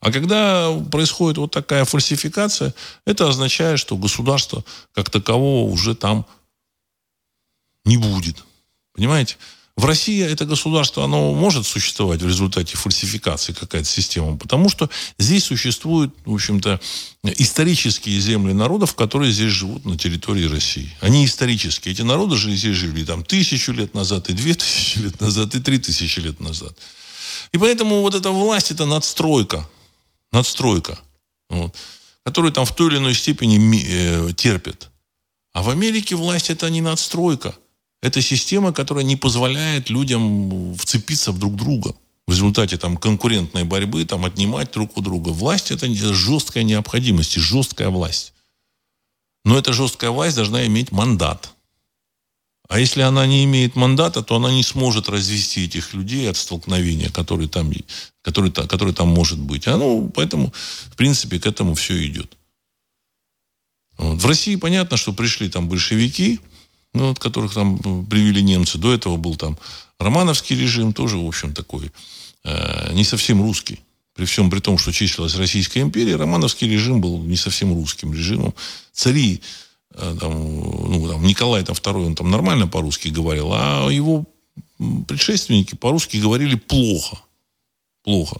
[0.00, 6.26] А когда происходит вот такая фальсификация, это означает, что государство как такового уже там
[7.84, 8.44] не будет.
[8.94, 9.36] Понимаете?
[9.76, 15.44] В России это государство, оно может существовать в результате фальсификации какая-то система, потому что здесь
[15.44, 16.78] существуют, в общем-то,
[17.24, 20.94] исторические земли народов, которые здесь живут на территории России.
[21.00, 21.94] Они исторические.
[21.94, 25.60] Эти народы же здесь жили там тысячу лет назад, и две тысячи лет назад, и
[25.60, 26.76] три тысячи лет назад.
[27.52, 29.66] И поэтому вот эта власть, это надстройка.
[30.32, 30.98] Надстройка.
[31.48, 31.74] Вот,
[32.24, 34.90] которую там в той или иной степени э, терпят.
[35.54, 37.54] А в Америке власть это не надстройка.
[38.02, 41.94] Это система, которая не позволяет людям вцепиться в друг друга.
[42.26, 45.30] В результате там, конкурентной борьбы там, отнимать друг у друга.
[45.30, 48.32] Власть– это жесткая необходимость, жесткая власть.
[49.44, 51.52] Но эта жесткая власть должна иметь мандат.
[52.68, 57.10] А если она не имеет мандата, то она не сможет развести этих людей от столкновения,
[57.10, 57.72] который там,
[58.22, 59.68] который, который там может быть.
[59.68, 60.52] А ну, поэтому,
[60.90, 62.36] в принципе, к этому все идет.
[63.98, 64.22] Вот.
[64.22, 66.40] В России понятно, что пришли там большевики–
[66.94, 68.78] ну, вот, которых там ну, привели немцы.
[68.78, 69.58] До этого был там
[69.98, 71.90] Романовский режим, тоже, в общем, такой
[72.44, 73.80] э, не совсем русский.
[74.14, 78.54] При всем при том, что числилась Российская империя, Романовский режим был не совсем русским режимом.
[78.92, 79.40] Цари,
[79.94, 84.26] э, там, ну, там, Николай там, II, он там нормально по-русски говорил, а его
[85.08, 87.18] предшественники по-русски говорили плохо.
[88.02, 88.38] Плохо.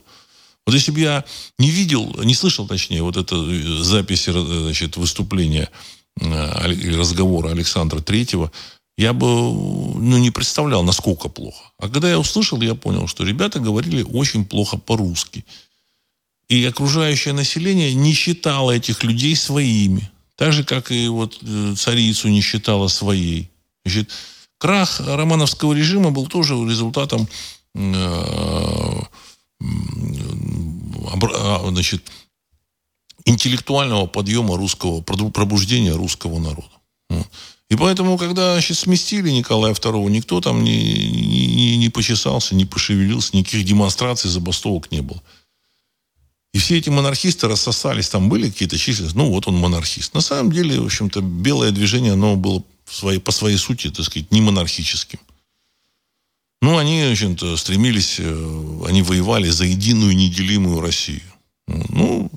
[0.66, 1.24] Вот если бы я
[1.58, 5.70] не видел, не слышал, точнее, вот это э, записи э, значит, выступления
[6.20, 8.50] разговора Александра Третьего,
[8.96, 11.72] я бы ну, не представлял, насколько плохо.
[11.78, 15.44] А когда я услышал, я понял, что ребята говорили очень плохо по-русски.
[16.48, 20.10] И окружающее население не считало этих людей своими.
[20.36, 23.50] Так же, как и вот э, царицу не считала своей.
[23.84, 24.10] Значит,
[24.58, 27.26] крах романовского режима был тоже результатом
[27.74, 29.00] э,
[31.34, 32.02] а, значит,
[33.24, 36.68] интеллектуального подъема русского, пробуждения русского народа.
[37.68, 43.34] И поэтому, когда значит, сместили Николая II, никто там не, не, не почесался, не пошевелился,
[43.34, 45.22] никаких демонстраций, забастовок не было.
[46.52, 50.12] И все эти монархисты рассосались, там были какие-то численности, ну вот он монархист.
[50.12, 54.30] На самом деле, в общем-то, белое движение, оно было своей, по своей сути, так сказать,
[54.30, 55.18] не монархическим.
[56.60, 61.22] Ну, они, в общем-то, стремились, э, они воевали за единую неделимую Россию.
[61.66, 62.30] Ну,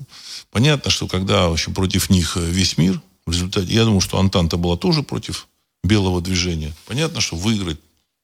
[0.56, 4.18] Понятно, что когда в общем, против них э, весь мир, в результате, я думаю, что
[4.18, 5.48] Антанта была тоже против
[5.84, 6.72] белого движения.
[6.86, 7.78] Понятно, что выиграть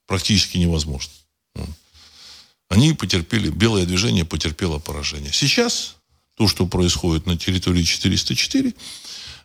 [0.07, 1.13] практически невозможно.
[2.71, 5.31] Они потерпели, белое движение потерпело поражение.
[5.31, 5.97] Сейчас
[6.35, 8.73] то, что происходит на территории 404,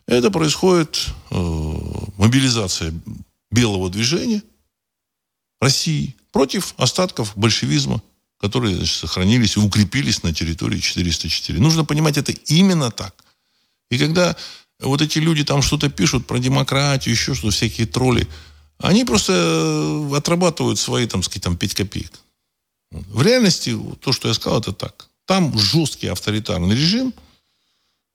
[0.06, 1.34] это происходит э,
[2.16, 2.94] мобилизация
[3.50, 4.42] белого движения
[5.60, 8.00] России против остатков большевизма
[8.38, 11.58] которые значит, сохранились и укрепились на территории 404.
[11.58, 13.14] Нужно понимать это именно так.
[13.90, 14.36] И когда
[14.80, 18.28] вот эти люди там что-то пишут про демократию, еще что всякие тролли,
[18.78, 22.12] они просто э, отрабатывают свои, там, сказать, там, 5 копеек.
[22.90, 25.08] В реальности то, что я сказал, это так.
[25.26, 27.12] Там жесткий авторитарный режим,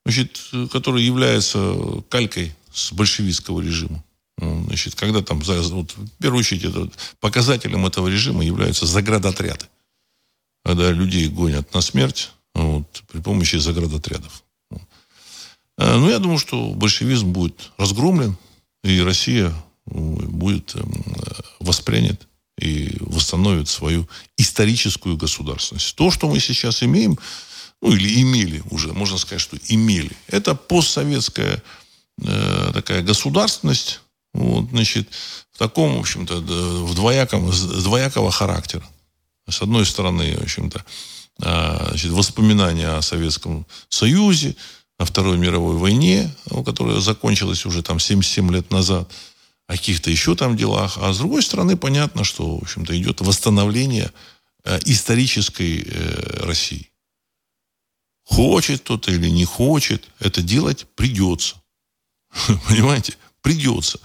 [0.06, 0.40] значит,
[0.72, 4.02] который является калькой с большевистского режима.
[4.38, 9.66] Значит, когда там, вот, в первую очередь, это, показателем этого режима являются заградотряды
[10.64, 14.42] когда людей гонят на смерть вот, при помощи заградотрядов.
[15.76, 18.36] А, ну, я думаю, что большевизм будет разгромлен,
[18.82, 19.54] и Россия
[19.86, 21.04] будет эм,
[21.60, 22.26] воспринят
[22.58, 24.08] и восстановит свою
[24.38, 25.94] историческую государственность.
[25.96, 27.18] То, что мы сейчас имеем,
[27.82, 31.62] ну или имели уже, можно сказать, что имели, это постсоветская
[32.22, 34.00] э, такая государственность,
[34.32, 35.08] вот, значит,
[35.52, 38.88] в таком, в общем-то, в двояком, двоякого характера.
[39.48, 40.84] С одной стороны, в общем-то,
[41.42, 44.56] а, значит, воспоминания о Советском Союзе,
[44.98, 46.34] о Второй мировой войне,
[46.64, 49.10] которая закончилась уже там 77 лет назад,
[49.66, 50.98] о каких-то еще там делах.
[50.98, 54.12] А с другой стороны, понятно, что, в общем-то, идет восстановление
[54.64, 56.90] э, исторической э, России.
[58.24, 61.56] Хочет кто-то или не хочет, это делать придется.
[62.68, 63.16] Понимаете?
[63.42, 64.00] Придется.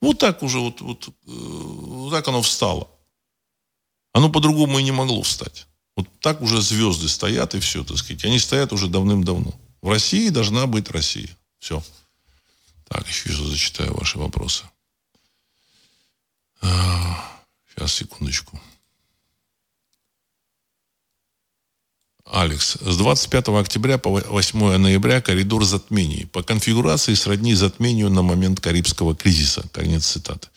[0.00, 2.88] Вот так уже, вот, вот, э, вот так оно встало.
[4.12, 5.66] Оно по-другому и не могло встать.
[5.96, 8.24] Вот так уже звезды стоят и все, так сказать.
[8.24, 9.54] Они стоят уже давным-давно.
[9.82, 11.28] В России должна быть Россия.
[11.58, 11.82] Все.
[12.88, 14.64] Так, еще зачитаю ваши вопросы.
[16.60, 18.60] А, сейчас, секундочку.
[22.24, 22.76] Алекс.
[22.80, 26.26] С 25 октября по 8 ноября коридор затмений.
[26.26, 29.68] По конфигурации сродни затмению на момент Карибского кризиса.
[29.72, 30.48] Конец цитаты.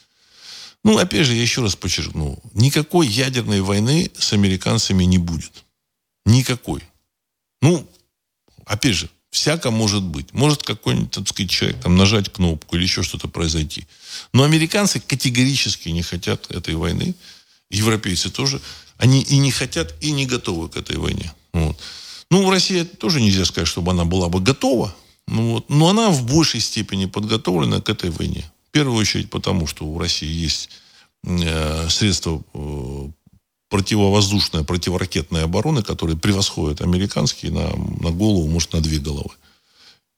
[0.84, 2.40] Ну, опять же, я еще раз подчеркну.
[2.54, 5.64] Никакой ядерной войны с американцами не будет.
[6.26, 6.82] Никакой.
[7.62, 7.88] Ну,
[8.66, 10.34] опять же, всяко может быть.
[10.34, 13.88] Может какой-нибудь, так сказать, человек там нажать кнопку или еще что-то произойти.
[14.34, 17.16] Но американцы категорически не хотят этой войны.
[17.72, 18.62] Европейцы тоже.
[18.98, 21.34] Они и не хотят, и не готовы к этой войне.
[21.54, 21.80] Вот.
[22.30, 24.94] Ну, России тоже нельзя сказать, чтобы она была бы готова.
[25.28, 25.70] Ну, вот.
[25.70, 28.52] Но она в большей степени подготовлена к этой войне.
[28.74, 30.70] Первую очередь потому, что у России есть
[31.24, 33.08] э, средства э,
[33.70, 39.30] противовоздушной, противоракетной обороны, которые превосходят американские на, на голову, может, на две головы.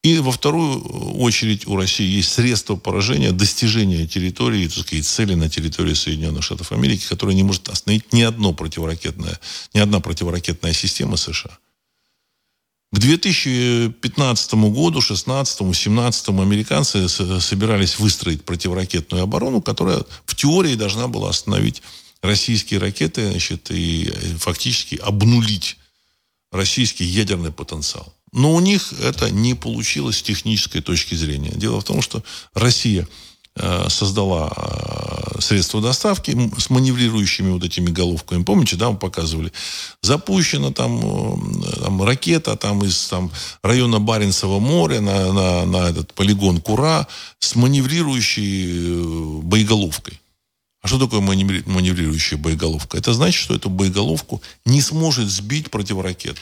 [0.03, 0.81] И во вторую
[1.19, 6.71] очередь у России есть средства поражения, достижения территории, так сказать, цели на территории Соединенных Штатов
[6.71, 9.37] Америки, которые не может остановить ни одно противоракетная,
[9.73, 11.57] ни одна противоракетная система США.
[12.95, 21.29] К 2015 году, 16 17 американцы собирались выстроить противоракетную оборону, которая в теории должна была
[21.29, 21.81] остановить
[22.21, 25.75] российские ракеты значит, и фактически обнулить
[26.53, 28.13] российский ядерный потенциал.
[28.31, 31.51] Но у них это не получилось с технической точки зрения.
[31.53, 32.23] Дело в том, что
[32.53, 33.07] Россия э,
[33.89, 38.43] создала э, средства доставки с маневрирующими вот этими головками.
[38.43, 39.51] Помните, да, мы показывали?
[40.01, 43.31] Запущена там, э, там ракета там, из там,
[43.63, 47.07] района Баренцева моря на, на, на этот полигон Кура
[47.39, 50.19] с маневрирующей боеголовкой.
[50.81, 52.97] А что такое маневрирующая боеголовка?
[52.97, 56.37] Это значит, что эту боеголовку не сможет сбить противоракет.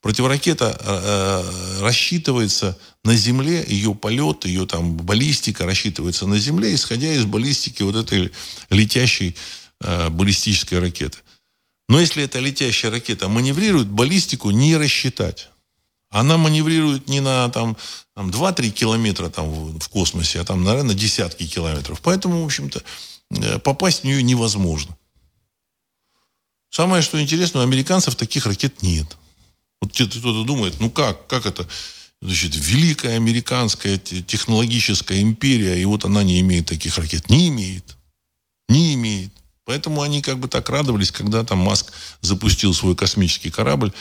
[0.00, 7.12] Противоракета э, э, рассчитывается на Земле, ее полет, ее там баллистика рассчитывается на Земле, исходя
[7.12, 8.32] из баллистики вот этой
[8.70, 9.36] летящей
[9.82, 11.18] э, баллистической ракеты.
[11.88, 15.50] Но если эта летящая ракета маневрирует, баллистику не рассчитать.
[16.08, 17.76] Она маневрирует не на там,
[18.14, 22.00] там 2-3 километра там, в, в космосе, а там, наверное, десятки километров.
[22.00, 22.82] Поэтому, в общем-то,
[23.32, 24.96] э, попасть в нее невозможно.
[26.70, 29.16] Самое, что интересно, у американцев таких ракет нет.
[29.80, 31.66] Вот кто-то думает, ну как, как это?
[32.22, 37.30] Значит, великая американская технологическая империя, и вот она не имеет таких ракет.
[37.30, 37.96] Не имеет.
[38.68, 39.32] Не имеет.
[39.64, 43.92] Поэтому они как бы так радовались, когда там Маск запустил свой космический корабль,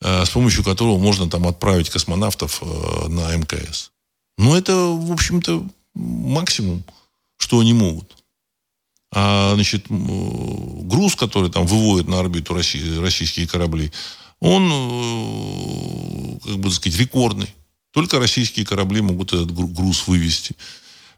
[0.00, 3.90] э, с помощью которого можно там отправить космонавтов э, на МКС.
[4.38, 6.82] Но это, в общем-то, максимум,
[7.36, 8.16] что они могут.
[9.12, 13.92] А, значит, груз, который там выводит на орбиту российские корабли,
[14.40, 17.54] он, э, как бы сказать, рекордный.
[17.92, 20.56] Только российские корабли могут этот груз вывести.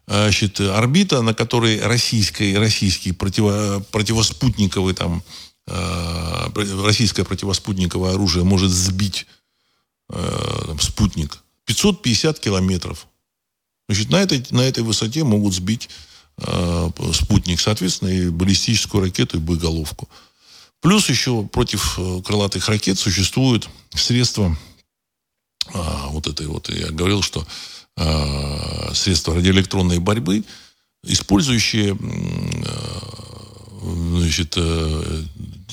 [0.07, 5.23] А, значит, орбита, на которой российское, российский противо, противоспутниковый там,
[5.67, 6.49] э,
[6.83, 9.27] российское противоспутниковое оружие может сбить
[10.09, 13.07] э, там, спутник 550 километров.
[13.87, 15.89] Значит, на этой, на этой высоте могут сбить
[16.37, 20.09] э, спутник, соответственно, и баллистическую ракету, и боеголовку.
[20.83, 24.55] Плюс еще против э, крылатых ракет существуют средства
[25.73, 27.47] а, вот этой вот, я говорил, что
[27.95, 30.43] а, средства радиоэлектронной борьбы,
[31.05, 33.83] использующие а,
[34.17, 35.23] значит, а,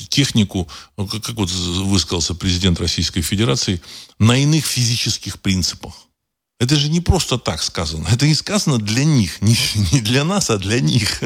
[0.08, 3.82] технику, ну, как вот высказался президент Российской Федерации,
[4.20, 5.94] на иных физических принципах.
[6.60, 8.06] Это же не просто так сказано.
[8.12, 9.42] Это не сказано для них.
[9.42, 9.56] Не,
[9.92, 11.20] не для нас, а для них.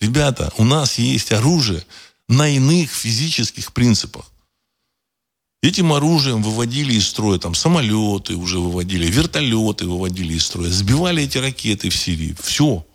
[0.00, 1.84] Ребята, у нас есть оружие,
[2.28, 4.30] на иных физических принципах.
[5.62, 11.38] Этим оружием выводили из строя там самолеты уже выводили, вертолеты выводили из строя, сбивали эти
[11.38, 12.36] ракеты в Сирии.
[12.40, 12.86] Все.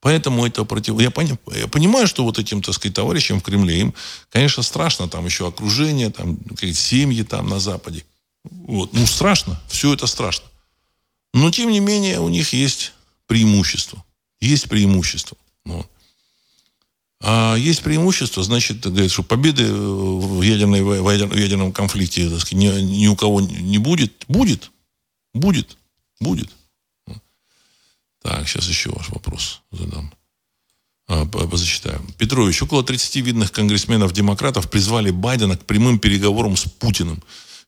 [0.00, 1.00] Поэтому это против...
[1.00, 1.36] Я, пони...
[1.54, 3.94] я понимаю, что вот этим, так сказать, товарищам в Кремле, им,
[4.30, 8.04] конечно, страшно, там еще окружение, там, семьи там на Западе.
[8.44, 8.92] Вот.
[8.92, 10.46] Ну, страшно, все это страшно.
[11.34, 12.92] Но, тем не менее, у них есть
[13.26, 14.04] преимущество.
[14.40, 15.36] Есть преимущество.
[15.64, 15.90] Вот.
[17.28, 22.68] А есть преимущество, значит, говорит, что победы в, ядерной, в ядерном конфликте так сказать, ни,
[22.82, 24.12] ни у кого не будет.
[24.28, 24.70] Будет.
[25.34, 25.76] Будет.
[26.20, 26.48] Будет.
[28.22, 30.14] Так, сейчас еще ваш вопрос задам.
[31.08, 32.00] А, зачитаю.
[32.16, 37.20] Петрович, около 30 видных конгрессменов-демократов призвали Байдена к прямым переговорам с Путиным.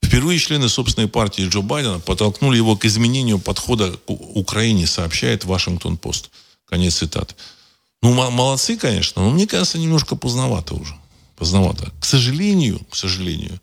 [0.04, 6.30] Впервые члены собственной партии Джо Байдена подтолкнули его к изменению подхода к Украине, сообщает Вашингтон-Пост.
[6.64, 7.34] Конец цитаты.
[8.02, 10.94] Ну, молодцы, конечно, но мне кажется, немножко поздновато уже.
[11.36, 11.92] Поздновато.
[12.00, 13.60] К сожалению, к сожалению,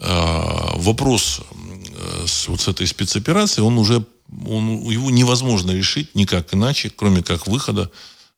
[0.00, 4.04] а, вопрос э, с, вот с этой спецоперацией, он уже,
[4.46, 7.90] он, его невозможно решить никак иначе, кроме как выхода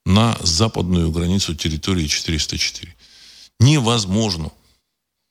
[0.06, 2.94] на западную границу территории 404.
[3.60, 4.50] Невозможно.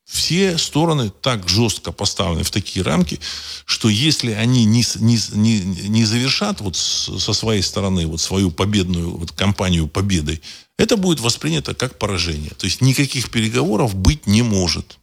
[0.09, 3.19] Все стороны так жестко поставлены в такие рамки,
[3.65, 9.15] что если они не, не, не, не завершат вот со своей стороны вот свою победную
[9.15, 10.41] вот кампанию победой,
[10.79, 12.49] это будет воспринято как поражение.
[12.57, 14.97] То есть никаких переговоров быть не может.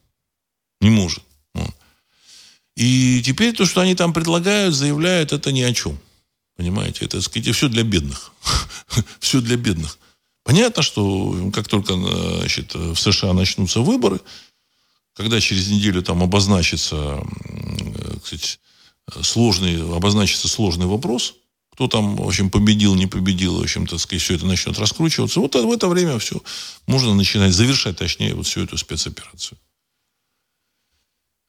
[0.81, 1.23] Не может.
[2.75, 6.01] И теперь то, что они там предлагают, заявляют, это ни о чем.
[6.57, 8.33] Понимаете, это, так сказать, все для бедных.
[9.21, 9.99] все для бедных.
[10.43, 14.21] Понятно, что как только значит, в США начнутся выборы,
[15.17, 17.23] когда через неделю там обозначится,
[18.23, 18.59] кстати,
[19.23, 21.35] сложный, обозначится сложный вопрос,
[21.73, 25.41] кто там, в общем, победил, не победил, в общем, так сказать, все это начнет раскручиваться.
[25.41, 26.43] Вот в это время все
[26.87, 29.59] можно начинать, завершать, точнее, вот всю эту спецоперацию.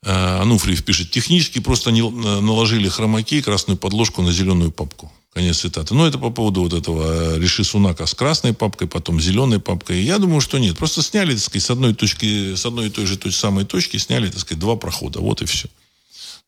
[0.03, 5.11] Э, Ануфриев пишет, технически просто наложили хромаки красную подложку на зеленую папку.
[5.37, 5.93] Конец цитаты.
[5.93, 10.01] Но это по поводу вот этого э, Реши Сунака с красной папкой, потом зеленой папкой.
[10.01, 10.75] Я думаю, что нет.
[10.79, 13.97] Просто сняли, так сказать, с одной точки, с одной и той же той самой точки
[13.97, 15.19] сняли, так сказать, два прохода.
[15.19, 15.67] Вот и все.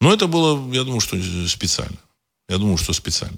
[0.01, 1.17] Но это было, я думаю, что
[1.47, 1.99] специально.
[2.49, 3.37] Я думаю, что специально.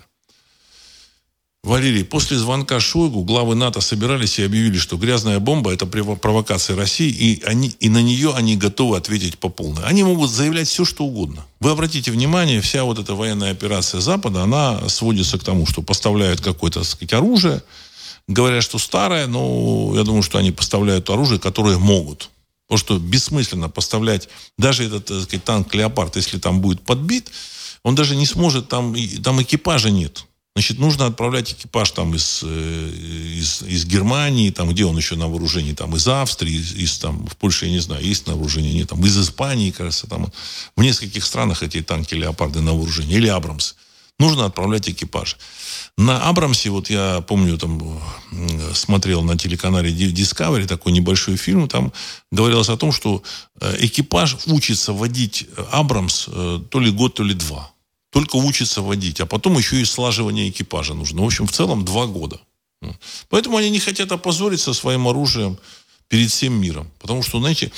[1.64, 7.10] Валерий, после звонка Шойгу главы НАТО собирались и объявили, что грязная бомба– это провокация России,
[7.10, 9.84] и, они, и на нее они готовы ответить по полной.
[9.84, 11.46] Они могут заявлять все, что угодно.
[11.60, 16.42] Вы обратите внимание, вся вот эта военная операция Запада, она сводится к тому, что поставляют
[16.42, 17.62] какое-то, так сказать, оружие,
[18.28, 22.32] говорят, что старое, но я думаю, что они поставляют оружие, которое могут.
[22.68, 27.30] Потому что бессмысленно поставлять даже этот, так сказать, танк «Леопард», если там будет подбит,
[27.84, 30.26] он даже не сможет, там, там экипажа нет.
[30.54, 32.90] Значит, нужно отправлять экипаж там из, э,
[33.38, 37.26] из, из Германии, там, где он еще на вооружении, там, из Австрии, из, из там,
[37.26, 40.30] в Польше, я не знаю, есть на вооружении, нет, там, из Испании, кажется, там,
[40.76, 43.76] в нескольких странах эти танки Леопарды на вооружении, или Абрамс.
[44.20, 45.38] Нужно отправлять экипаж.
[45.98, 48.02] На Абрамсе, вот я помню, там,
[48.74, 51.94] смотрел на телеканале Discovery такой небольшой фильм, там
[52.30, 53.24] говорилось о том, что
[53.62, 57.72] э, экипаж учится водить Абрамс э, то ли год, то ли два
[58.12, 61.22] только учится водить, а потом еще и слаживание экипажа нужно.
[61.22, 62.40] В общем, в целом два года.
[63.30, 65.58] Поэтому они не хотят опозориться своим оружием
[66.10, 66.92] перед всем миром.
[67.00, 67.72] Потому что, знаете,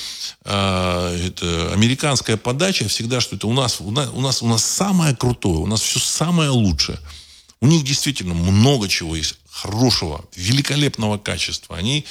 [0.44, 5.58] а, это, американская подача всегда, что это у нас, у нас, у нас, самое крутое,
[5.58, 6.98] у нас все самое лучшее.
[7.60, 11.76] У них действительно много чего есть хорошего, великолепного качества.
[11.76, 12.06] Они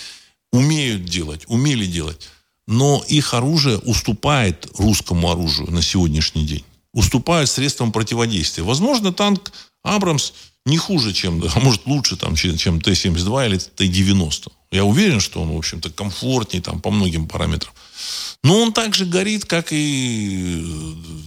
[0.53, 2.29] умеют делать, умели делать.
[2.67, 6.63] Но их оружие уступает русскому оружию на сегодняшний день
[6.93, 8.63] уступают средствам противодействия.
[8.63, 9.51] Возможно, танк
[9.83, 10.33] Абрамс
[10.65, 14.51] не хуже, чем, а может лучше, там, чем Т-72 или Т-90.
[14.71, 17.73] Я уверен, что он, в общем-то, комфортнее там, по многим параметрам.
[18.43, 20.63] Но он также горит, как и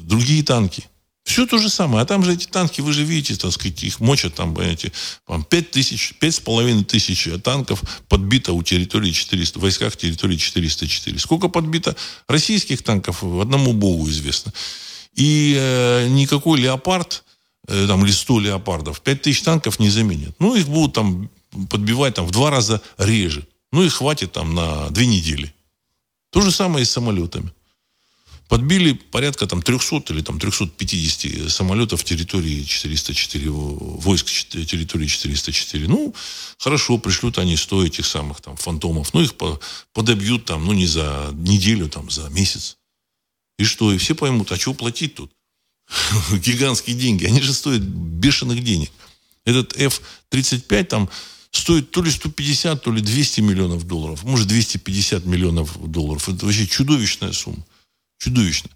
[0.04, 0.84] другие танки.
[1.24, 2.02] Все то же самое.
[2.02, 4.92] А там же эти танки, вы же видите, так сказать, их мочат там, понимаете,
[5.26, 10.36] там 5 тысяч, пять с половиной тысяч танков подбито у территории 400, в войсках территории
[10.36, 11.18] 404.
[11.18, 11.96] Сколько подбито
[12.28, 14.52] российских танков, одному богу известно.
[15.16, 17.24] И э, никакой леопард,
[17.68, 20.36] э, там, или 100 леопардов, 5 тысяч танков не заменит.
[20.38, 21.30] Ну, их будут там
[21.70, 23.46] подбивать там, в два раза реже.
[23.72, 25.52] Ну, и хватит там на две недели.
[26.30, 27.50] То же самое и с самолетами.
[28.48, 35.88] Подбили порядка там 300 или там 350 самолетов территории 404, войск территории 404.
[35.88, 36.14] Ну,
[36.58, 39.14] хорошо, пришлют они 100 этих самых там фантомов.
[39.14, 39.34] Ну, их
[39.92, 42.76] подобьют там, ну, не за неделю, там, за месяц.
[43.59, 43.92] И что?
[43.92, 45.32] И все поймут, а что платить тут?
[46.32, 47.24] Гигантские деньги.
[47.24, 48.90] Они же стоят бешеных денег.
[49.44, 51.11] Этот F-35 там
[51.50, 54.24] стоит то ли 150, то ли 200 миллионов долларов.
[54.24, 56.28] Может, 250 миллионов долларов.
[56.28, 57.64] Это вообще чудовищная сумма.
[58.18, 58.70] Чудовищно.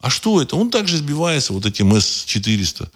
[0.00, 0.56] А что это?
[0.56, 2.90] Он также сбивается вот этим С-400.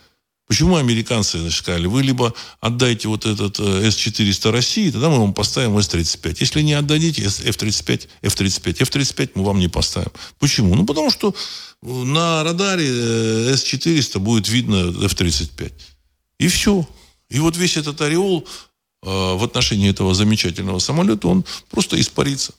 [0.49, 5.35] Почему американцы значит, сказали, вы либо отдайте вот этот э, С-400 России, тогда мы вам
[5.35, 6.37] поставим С-35.
[6.41, 10.11] Если не отдадите F-35, F-35, F-35 мы вам не поставим.
[10.39, 10.75] Почему?
[10.75, 11.35] Ну, потому что
[11.81, 15.73] на радаре э, С-400 будет видно F-35.
[16.39, 16.87] И все.
[17.31, 18.47] И вот весь этот ореол
[19.05, 22.53] э, в отношении этого замечательного самолета, он просто испарится.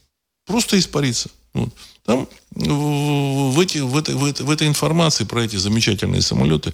[0.45, 1.29] Просто испарится.
[1.53, 1.69] Вот.
[2.05, 6.73] Там в, эти, в, этой, в, этой, в этой информации про эти замечательные самолеты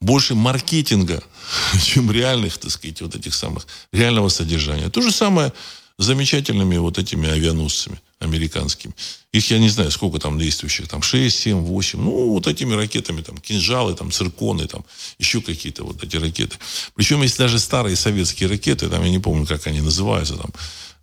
[0.00, 1.22] больше маркетинга,
[1.82, 4.88] чем реальных, так сказать, вот этих самых, реального содержания.
[4.88, 5.52] То же самое
[5.98, 8.94] с замечательными вот этими авианосцами американскими.
[9.32, 12.00] Их, я не знаю, сколько там действующих, там 6, 7, 8.
[12.00, 14.84] Ну, вот этими ракетами, там, кинжалы, там, цирконы, там,
[15.18, 16.56] еще какие-то вот эти ракеты.
[16.94, 20.50] Причем есть даже старые советские ракеты, там, я не помню, как они называются, там,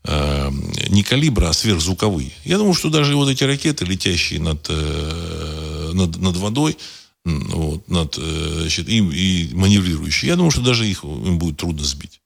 [0.06, 0.52] э,
[0.90, 2.32] не калибра, а сверхзвуковые.
[2.46, 6.78] Я думаю, что даже вот эти ракеты, летящие над, э, над, над водой,
[7.26, 11.84] вот, над, э, значит, и, и маневрирующие, я думаю, что даже их им будет трудно
[11.84, 12.20] сбить.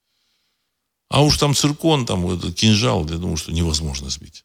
[1.08, 4.44] А уж там циркон, там этот кинжал, я думаю, что невозможно сбить.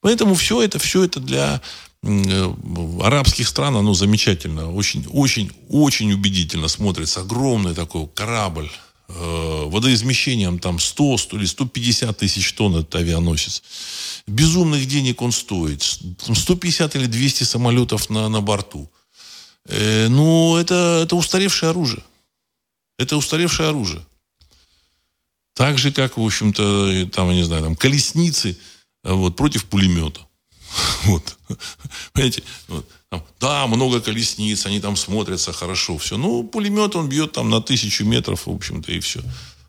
[0.00, 1.60] Поэтому все это, все это для
[2.02, 2.54] э,
[3.02, 7.20] арабских стран, оно замечательно, очень, очень, очень убедительно смотрится.
[7.20, 8.70] Огромный такой корабль,
[9.08, 13.62] э, водоизмещением там 100, 100 или 150 тысяч тонн этот авианосец.
[14.26, 15.82] Безумных денег он стоит.
[15.82, 18.90] 150 или 200 самолетов на, на борту.
[19.68, 22.02] Э, ну, это, это устаревшее оружие.
[22.98, 24.04] Это устаревшее оружие.
[25.54, 28.58] Так же, как, в общем-то, там, я не знаю, там, колесницы–
[29.04, 30.20] вот, против пулемета.
[31.04, 31.38] Вот.
[32.12, 32.42] Понимаете?
[32.66, 32.86] Вот.
[33.08, 36.18] Там, да, много колесниц, они там смотрятся хорошо, все.
[36.18, 39.22] Ну, пулемет он бьет там на тысячу метров, в общем-то, и все.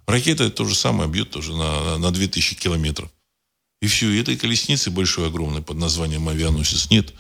[0.08, 3.10] Ракета то же самое бьет тоже на, на 2000 километров.
[3.82, 4.10] И все.
[4.10, 7.14] И этой колесницы большой, огромной, под названием авианосец, нет.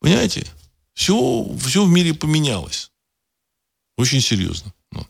[0.00, 0.46] Понимаете?
[0.94, 2.90] Все, все в мире поменялось.
[3.96, 4.72] Очень серьезно.
[4.92, 5.08] Вот.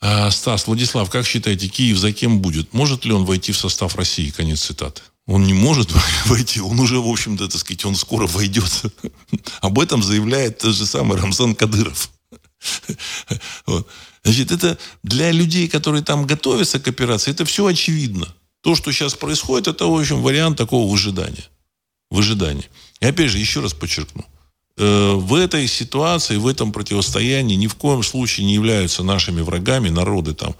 [0.00, 2.72] А, Стас, Владислав, как считаете, Киев за кем будет?
[2.74, 4.30] Может ли он войти в состав России?
[4.30, 5.02] Конец цитаты.
[5.26, 5.90] Он не может
[6.26, 8.82] войти, он уже, в общем-то, так сказать, он скоро войдет.
[9.60, 12.10] Об этом заявляет тот же самый Рамзан Кадыров.
[14.24, 18.34] Значит, это для людей, которые там готовятся к операции, это все очевидно.
[18.62, 21.44] То, что сейчас происходит, это, в общем, вариант такого выжидания.
[22.10, 22.68] Выжидания.
[23.00, 24.24] И опять же, еще раз подчеркну.
[24.76, 29.88] Э, в этой ситуации, в этом противостоянии ни в коем случае не являются нашими врагами
[29.88, 30.56] народы там,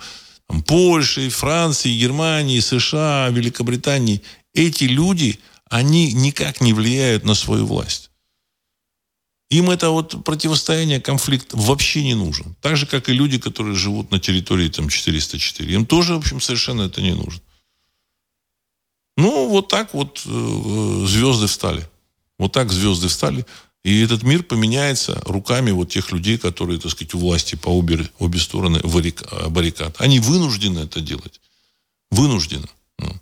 [0.48, 4.22] там Польши, Франции, Германии, США, Великобритании.
[4.52, 8.10] Эти люди, они никак не влияют на свою власть.
[9.50, 12.56] Им это вот противостояние, конфликт вообще не нужен.
[12.60, 15.74] Так же, как и люди, которые живут на территории там 404.
[15.74, 17.40] Им тоже, в общем, совершенно это не нужно.
[19.16, 21.88] Ну, вот так вот э, звезды встали.
[22.38, 23.44] Вот так звезды встали.
[23.84, 28.08] И этот мир поменяется руками вот тех людей, которые, так сказать, у власти по обе,
[28.18, 29.96] обе стороны баррикад.
[30.00, 31.40] Они вынуждены это делать.
[32.10, 32.66] Вынуждены.
[32.98, 33.20] Ну,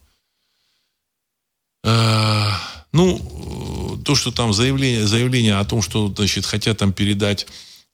[1.85, 2.57] а,
[2.93, 7.47] ну то, что там заявление, заявление о том, что, значит, хотят там передать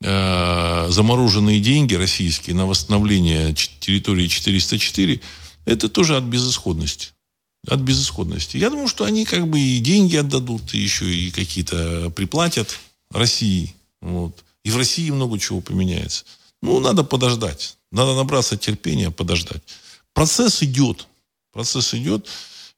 [0.03, 5.21] э, замороженные деньги российские на восстановление территории 404,
[5.64, 7.12] это тоже от безысходности
[7.71, 8.57] от безысходности.
[8.57, 12.79] Я думаю, что они как бы и деньги отдадут, и еще и какие-то приплатят
[13.11, 13.75] России.
[14.01, 14.45] Вот.
[14.64, 16.25] И в России много чего поменяется.
[16.62, 17.77] Ну, надо подождать.
[17.91, 19.62] Надо набраться терпения, подождать.
[20.12, 21.07] Процесс идет.
[21.53, 22.27] Процесс идет.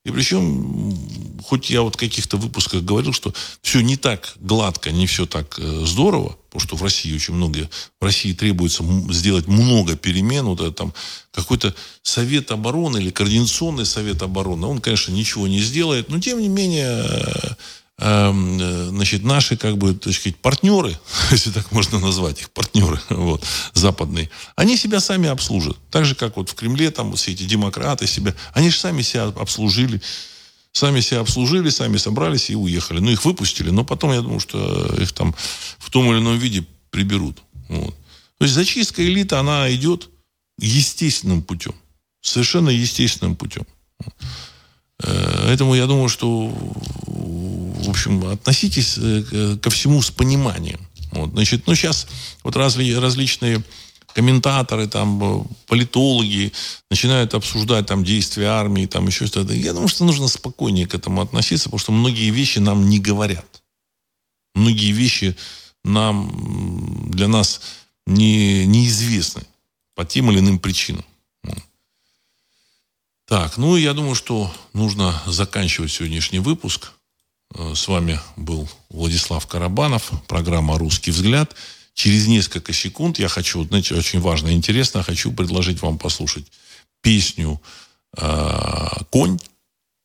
[0.04, 0.96] И причем,
[1.44, 5.58] хоть я вот в каких-то выпусках говорил, что все не так гладко, не все так
[5.58, 7.68] э, здорово, потому что в России очень много,
[8.00, 10.94] в России требуется сделать много перемен, вот это там
[11.32, 16.48] какой-то совет обороны или координационный совет обороны, он, конечно, ничего не сделает, но тем не
[16.48, 17.54] менее э,
[18.00, 20.98] значит, наши, как бы, так сказать, партнеры,
[21.30, 23.44] если так можно назвать их, партнеры, вот,
[23.74, 25.76] западные, они себя сами обслужат.
[25.90, 29.02] Так же, как вот в Кремле, там, вот все эти демократы себя, они же сами
[29.02, 30.00] себя обслужили,
[30.72, 33.00] сами себя обслужили, сами собрались и уехали.
[33.00, 35.34] Ну, их выпустили, но потом, я думаю, что их там
[35.78, 37.38] в том или ином виде приберут.
[37.68, 37.94] Вот.
[38.38, 40.08] То есть зачистка элиты, она идет
[40.58, 41.74] естественным путем.
[42.22, 43.66] Совершенно естественным путем.
[45.02, 46.52] Э, поэтому я думаю, что
[47.30, 50.80] в общем, относитесь э, ко всему с пониманием.
[51.12, 52.06] Вот, значит, ну, сейчас
[52.42, 53.62] вот разли, различные
[54.14, 56.52] комментаторы, там, э, политологи
[56.90, 59.52] начинают обсуждать там действия армии, там еще что-то.
[59.52, 63.62] Я думаю, что нужно спокойнее к этому относиться, потому что многие вещи нам не говорят.
[64.54, 65.36] Многие вещи
[65.84, 67.60] нам, для нас
[68.06, 69.42] не, неизвестны
[69.94, 71.04] по тем или иным причинам.
[73.30, 76.90] Так, ну, я думаю, что нужно заканчивать сегодняшний выпуск.
[77.54, 81.54] Э, с вами был Владислав Карабанов, программа «Русский взгляд».
[81.94, 86.46] Через несколько секунд я хочу, знаете, очень важно и интересно, хочу предложить вам послушать
[87.02, 87.60] песню
[88.16, 89.38] э, «Конь»,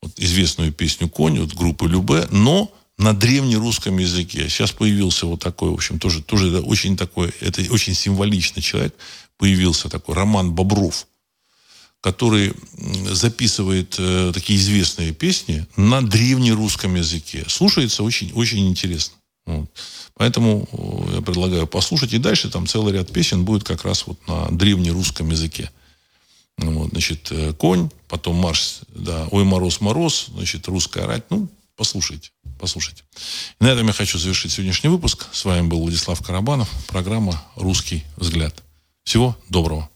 [0.02, 4.48] вот известную песню «Конь» от группы «Любе», но на древнерусском языке.
[4.48, 8.94] Сейчас появился вот такой, в общем, тоже, тоже очень такой, это очень символичный человек,
[9.38, 11.06] появился такой Роман Бобров–
[12.00, 12.52] который
[13.10, 17.44] записывает э, такие известные песни на древнерусском языке.
[17.48, 19.16] Слушается очень, очень интересно.
[19.46, 19.70] Вот.
[20.14, 20.68] Поэтому
[21.14, 22.12] я предлагаю послушать.
[22.12, 25.70] И дальше там целый ряд песен будет как раз вот на древнерусском языке.
[26.58, 31.24] Ну, вот, значит, конь, потом марш, да, ой, мороз, мороз, значит, русская рать.
[31.30, 33.04] Ну, послушайте, послушайте.
[33.60, 35.26] И на этом я хочу завершить сегодняшний выпуск.
[35.32, 38.62] С вами был Владислав Карабанов, программа «Русский взгляд».
[39.04, 39.88] Всего доброго.